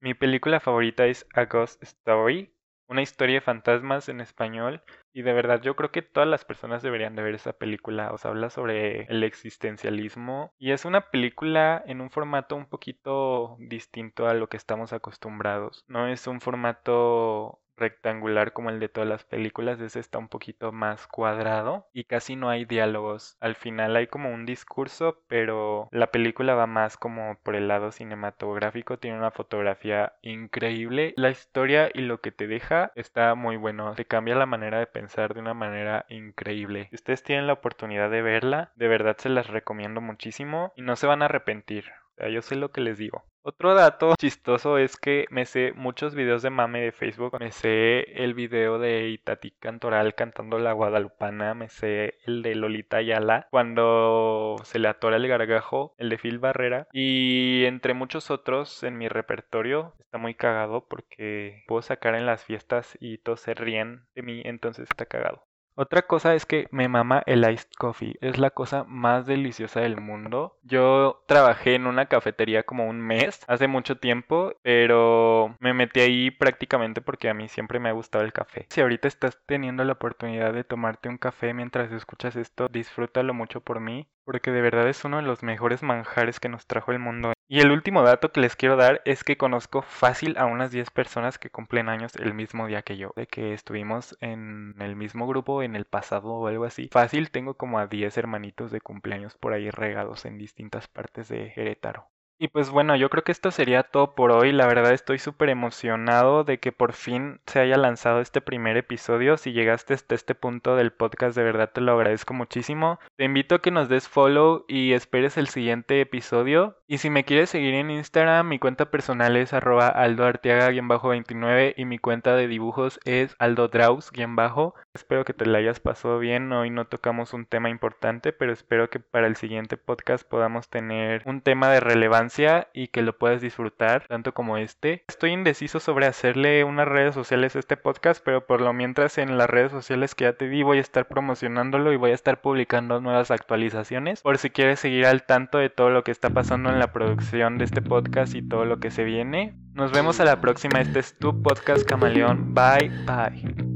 Mi 0.00 0.14
película 0.14 0.60
favorita 0.60 1.06
es 1.06 1.26
A 1.34 1.46
Ghost 1.46 1.82
Story, 1.82 2.52
una 2.88 3.02
historia 3.02 3.36
de 3.36 3.40
fantasmas 3.40 4.08
en 4.08 4.20
español 4.20 4.82
y 5.12 5.22
de 5.22 5.32
verdad 5.32 5.60
yo 5.60 5.74
creo 5.74 5.90
que 5.90 6.02
todas 6.02 6.28
las 6.28 6.44
personas 6.44 6.82
deberían 6.82 7.16
de 7.16 7.22
ver 7.22 7.34
esa 7.34 7.52
película. 7.52 8.12
Os 8.12 8.24
habla 8.24 8.50
sobre 8.50 9.02
el 9.04 9.24
existencialismo 9.24 10.52
y 10.58 10.72
es 10.72 10.84
una 10.84 11.10
película 11.10 11.82
en 11.86 12.00
un 12.00 12.10
formato 12.10 12.54
un 12.54 12.66
poquito 12.66 13.56
distinto 13.58 14.28
a 14.28 14.34
lo 14.34 14.48
que 14.48 14.56
estamos 14.56 14.92
acostumbrados. 14.92 15.84
No 15.88 16.06
es 16.06 16.26
un 16.26 16.40
formato 16.40 17.60
rectangular 17.76 18.52
como 18.52 18.70
el 18.70 18.80
de 18.80 18.88
todas 18.88 19.08
las 19.08 19.24
películas, 19.24 19.80
ese 19.80 20.00
está 20.00 20.18
un 20.18 20.28
poquito 20.28 20.72
más 20.72 21.06
cuadrado 21.06 21.86
y 21.92 22.04
casi 22.04 22.36
no 22.36 22.48
hay 22.48 22.64
diálogos. 22.64 23.36
Al 23.40 23.54
final 23.54 23.96
hay 23.96 24.06
como 24.06 24.32
un 24.32 24.46
discurso, 24.46 25.22
pero 25.28 25.88
la 25.92 26.10
película 26.10 26.54
va 26.54 26.66
más 26.66 26.96
como 26.96 27.38
por 27.42 27.56
el 27.56 27.68
lado 27.68 27.92
cinematográfico, 27.92 28.98
tiene 28.98 29.18
una 29.18 29.30
fotografía 29.30 30.14
increíble. 30.22 31.14
La 31.16 31.30
historia 31.30 31.90
y 31.92 32.00
lo 32.00 32.20
que 32.20 32.32
te 32.32 32.46
deja 32.46 32.92
está 32.94 33.34
muy 33.34 33.56
bueno, 33.56 33.94
te 33.94 34.04
cambia 34.04 34.34
la 34.34 34.46
manera 34.46 34.78
de 34.78 34.86
pensar 34.86 35.34
de 35.34 35.40
una 35.40 35.54
manera 35.54 36.06
increíble. 36.08 36.86
Si 36.90 36.96
ustedes 36.96 37.22
tienen 37.22 37.46
la 37.46 37.54
oportunidad 37.54 38.10
de 38.10 38.22
verla, 38.22 38.72
de 38.76 38.88
verdad 38.88 39.16
se 39.18 39.28
las 39.28 39.48
recomiendo 39.48 40.00
muchísimo 40.00 40.72
y 40.76 40.82
no 40.82 40.96
se 40.96 41.06
van 41.06 41.22
a 41.22 41.26
arrepentir. 41.26 41.84
Yo 42.32 42.40
sé 42.42 42.56
lo 42.56 42.70
que 42.70 42.80
les 42.80 42.98
digo. 42.98 43.24
Otro 43.48 43.76
dato 43.76 44.16
chistoso 44.18 44.76
es 44.76 44.96
que 44.96 45.26
me 45.30 45.46
sé 45.46 45.72
muchos 45.76 46.16
videos 46.16 46.42
de 46.42 46.50
mame 46.50 46.80
de 46.80 46.90
Facebook. 46.90 47.38
Me 47.38 47.52
sé 47.52 48.00
el 48.20 48.34
video 48.34 48.80
de 48.80 49.08
Itati 49.10 49.52
Cantoral 49.52 50.16
cantando 50.16 50.58
la 50.58 50.72
Guadalupana. 50.72 51.54
Me 51.54 51.68
sé 51.68 52.18
el 52.26 52.42
de 52.42 52.56
Lolita 52.56 52.96
Ayala 52.96 53.46
cuando 53.52 54.56
se 54.64 54.80
le 54.80 54.88
atora 54.88 55.14
el 55.14 55.28
gargajo. 55.28 55.94
El 55.96 56.08
de 56.08 56.18
Phil 56.18 56.40
Barrera. 56.40 56.88
Y 56.92 57.62
entre 57.66 57.94
muchos 57.94 58.32
otros 58.32 58.82
en 58.82 58.98
mi 58.98 59.06
repertorio. 59.06 59.94
Está 60.00 60.18
muy 60.18 60.34
cagado 60.34 60.88
porque 60.88 61.62
puedo 61.68 61.82
sacar 61.82 62.16
en 62.16 62.26
las 62.26 62.44
fiestas 62.44 62.98
y 62.98 63.18
todos 63.18 63.42
se 63.42 63.54
ríen 63.54 64.08
de 64.16 64.22
mí. 64.22 64.42
Entonces 64.44 64.88
está 64.90 65.06
cagado. 65.06 65.45
Otra 65.78 66.02
cosa 66.02 66.34
es 66.34 66.46
que 66.46 66.68
me 66.70 66.88
mama 66.88 67.22
el 67.26 67.48
iced 67.50 67.68
coffee. 67.76 68.16
Es 68.22 68.38
la 68.38 68.50
cosa 68.50 68.84
más 68.84 69.26
deliciosa 69.26 69.80
del 69.80 70.00
mundo. 70.00 70.56
Yo 70.62 71.22
trabajé 71.26 71.74
en 71.74 71.86
una 71.86 72.06
cafetería 72.06 72.62
como 72.62 72.86
un 72.88 72.98
mes, 72.98 73.44
hace 73.46 73.68
mucho 73.68 73.98
tiempo, 73.98 74.54
pero 74.62 75.54
me 75.60 75.74
metí 75.74 76.00
ahí 76.00 76.30
prácticamente 76.30 77.02
porque 77.02 77.28
a 77.28 77.34
mí 77.34 77.48
siempre 77.48 77.78
me 77.78 77.90
ha 77.90 77.92
gustado 77.92 78.24
el 78.24 78.32
café. 78.32 78.66
Si 78.70 78.80
ahorita 78.80 79.06
estás 79.06 79.38
teniendo 79.44 79.84
la 79.84 79.92
oportunidad 79.92 80.54
de 80.54 80.64
tomarte 80.64 81.10
un 81.10 81.18
café 81.18 81.52
mientras 81.52 81.92
escuchas 81.92 82.36
esto, 82.36 82.68
disfrútalo 82.68 83.34
mucho 83.34 83.60
por 83.60 83.80
mí, 83.80 84.08
porque 84.24 84.52
de 84.52 84.62
verdad 84.62 84.88
es 84.88 85.04
uno 85.04 85.18
de 85.18 85.24
los 85.24 85.42
mejores 85.42 85.82
manjares 85.82 86.40
que 86.40 86.48
nos 86.48 86.66
trajo 86.66 86.92
el 86.92 87.00
mundo. 87.00 87.35
Y 87.48 87.60
el 87.60 87.70
último 87.70 88.02
dato 88.02 88.32
que 88.32 88.40
les 88.40 88.56
quiero 88.56 88.76
dar 88.76 89.02
es 89.04 89.22
que 89.22 89.36
conozco 89.36 89.82
fácil 89.82 90.36
a 90.36 90.46
unas 90.46 90.72
10 90.72 90.90
personas 90.90 91.38
que 91.38 91.48
cumplen 91.48 91.88
años 91.88 92.16
el 92.16 92.34
mismo 92.34 92.66
día 92.66 92.82
que 92.82 92.96
yo, 92.96 93.12
de 93.14 93.28
que 93.28 93.52
estuvimos 93.52 94.16
en 94.20 94.74
el 94.80 94.96
mismo 94.96 95.28
grupo 95.28 95.62
en 95.62 95.76
el 95.76 95.84
pasado 95.84 96.28
o 96.28 96.48
algo 96.48 96.64
así. 96.64 96.88
Fácil 96.90 97.30
tengo 97.30 97.54
como 97.54 97.78
a 97.78 97.86
10 97.86 98.18
hermanitos 98.18 98.72
de 98.72 98.80
cumpleaños 98.80 99.36
por 99.36 99.52
ahí 99.52 99.70
regados 99.70 100.24
en 100.24 100.38
distintas 100.38 100.88
partes 100.88 101.28
de 101.28 101.52
Querétaro. 101.54 102.08
Y 102.38 102.48
pues 102.48 102.68
bueno, 102.68 102.94
yo 102.96 103.08
creo 103.08 103.24
que 103.24 103.32
esto 103.32 103.50
sería 103.50 103.82
todo 103.82 104.14
por 104.14 104.30
hoy. 104.30 104.52
La 104.52 104.66
verdad 104.66 104.92
estoy 104.92 105.18
súper 105.18 105.48
emocionado 105.48 106.44
de 106.44 106.60
que 106.60 106.70
por 106.70 106.92
fin 106.92 107.40
se 107.46 107.60
haya 107.60 107.78
lanzado 107.78 108.20
este 108.20 108.42
primer 108.42 108.76
episodio. 108.76 109.38
Si 109.38 109.52
llegaste 109.52 109.94
hasta 109.94 110.14
este 110.14 110.34
punto 110.34 110.76
del 110.76 110.92
podcast, 110.92 111.34
de 111.34 111.42
verdad 111.42 111.70
te 111.72 111.80
lo 111.80 111.92
agradezco 111.92 112.34
muchísimo. 112.34 112.98
Te 113.16 113.24
invito 113.24 113.54
a 113.54 113.62
que 113.62 113.70
nos 113.70 113.88
des 113.88 114.06
follow 114.06 114.66
y 114.68 114.92
esperes 114.92 115.38
el 115.38 115.48
siguiente 115.48 115.98
episodio. 116.02 116.76
Y 116.86 116.98
si 116.98 117.08
me 117.08 117.24
quieres 117.24 117.48
seguir 117.48 117.72
en 117.72 117.90
Instagram, 117.90 118.46
mi 118.46 118.58
cuenta 118.58 118.90
personal 118.90 119.34
es 119.38 119.54
arroba 119.54 119.88
aldoarteaga-29 119.88 121.72
y 121.74 121.84
mi 121.86 121.98
cuenta 121.98 122.36
de 122.36 122.48
dibujos 122.48 123.00
es 123.06 123.34
aldodraus-bajo. 123.38 124.74
Espero 124.92 125.24
que 125.24 125.32
te 125.32 125.46
la 125.46 125.56
hayas 125.56 125.80
pasado 125.80 126.18
bien. 126.18 126.52
Hoy 126.52 126.68
no 126.68 126.86
tocamos 126.86 127.32
un 127.32 127.46
tema 127.46 127.70
importante, 127.70 128.34
pero 128.34 128.52
espero 128.52 128.90
que 128.90 129.00
para 129.00 129.26
el 129.26 129.36
siguiente 129.36 129.78
podcast 129.78 130.28
podamos 130.28 130.68
tener 130.68 131.22
un 131.24 131.40
tema 131.40 131.70
de 131.70 131.80
relevancia 131.80 132.25
y 132.72 132.88
que 132.88 133.02
lo 133.02 133.16
puedas 133.16 133.40
disfrutar 133.40 134.06
tanto 134.08 134.34
como 134.34 134.56
este. 134.56 135.04
Estoy 135.08 135.30
indeciso 135.30 135.80
sobre 135.80 136.06
hacerle 136.06 136.64
unas 136.64 136.88
redes 136.88 137.14
sociales 137.14 137.56
a 137.56 137.58
este 137.58 137.76
podcast, 137.76 138.22
pero 138.24 138.46
por 138.46 138.60
lo 138.60 138.72
mientras 138.72 139.18
en 139.18 139.38
las 139.38 139.48
redes 139.48 139.72
sociales 139.72 140.14
que 140.14 140.24
ya 140.24 140.32
te 140.34 140.48
di 140.48 140.62
voy 140.62 140.78
a 140.78 140.80
estar 140.80 141.08
promocionándolo 141.08 141.92
y 141.92 141.96
voy 141.96 142.10
a 142.10 142.14
estar 142.14 142.40
publicando 142.40 143.00
nuevas 143.00 143.30
actualizaciones 143.30 144.22
por 144.22 144.38
si 144.38 144.50
quieres 144.50 144.80
seguir 144.80 145.06
al 145.06 145.24
tanto 145.24 145.58
de 145.58 145.70
todo 145.70 145.90
lo 145.90 146.04
que 146.04 146.10
está 146.10 146.30
pasando 146.30 146.70
en 146.70 146.78
la 146.78 146.92
producción 146.92 147.58
de 147.58 147.64
este 147.64 147.82
podcast 147.82 148.34
y 148.34 148.46
todo 148.46 148.64
lo 148.64 148.80
que 148.80 148.90
se 148.90 149.04
viene. 149.04 149.54
Nos 149.72 149.92
vemos 149.92 150.20
a 150.20 150.24
la 150.24 150.40
próxima. 150.40 150.80
Este 150.80 151.00
es 151.00 151.18
tu 151.18 151.42
podcast 151.42 151.86
Camaleón. 151.86 152.54
Bye 152.54 152.90
bye. 153.06 153.75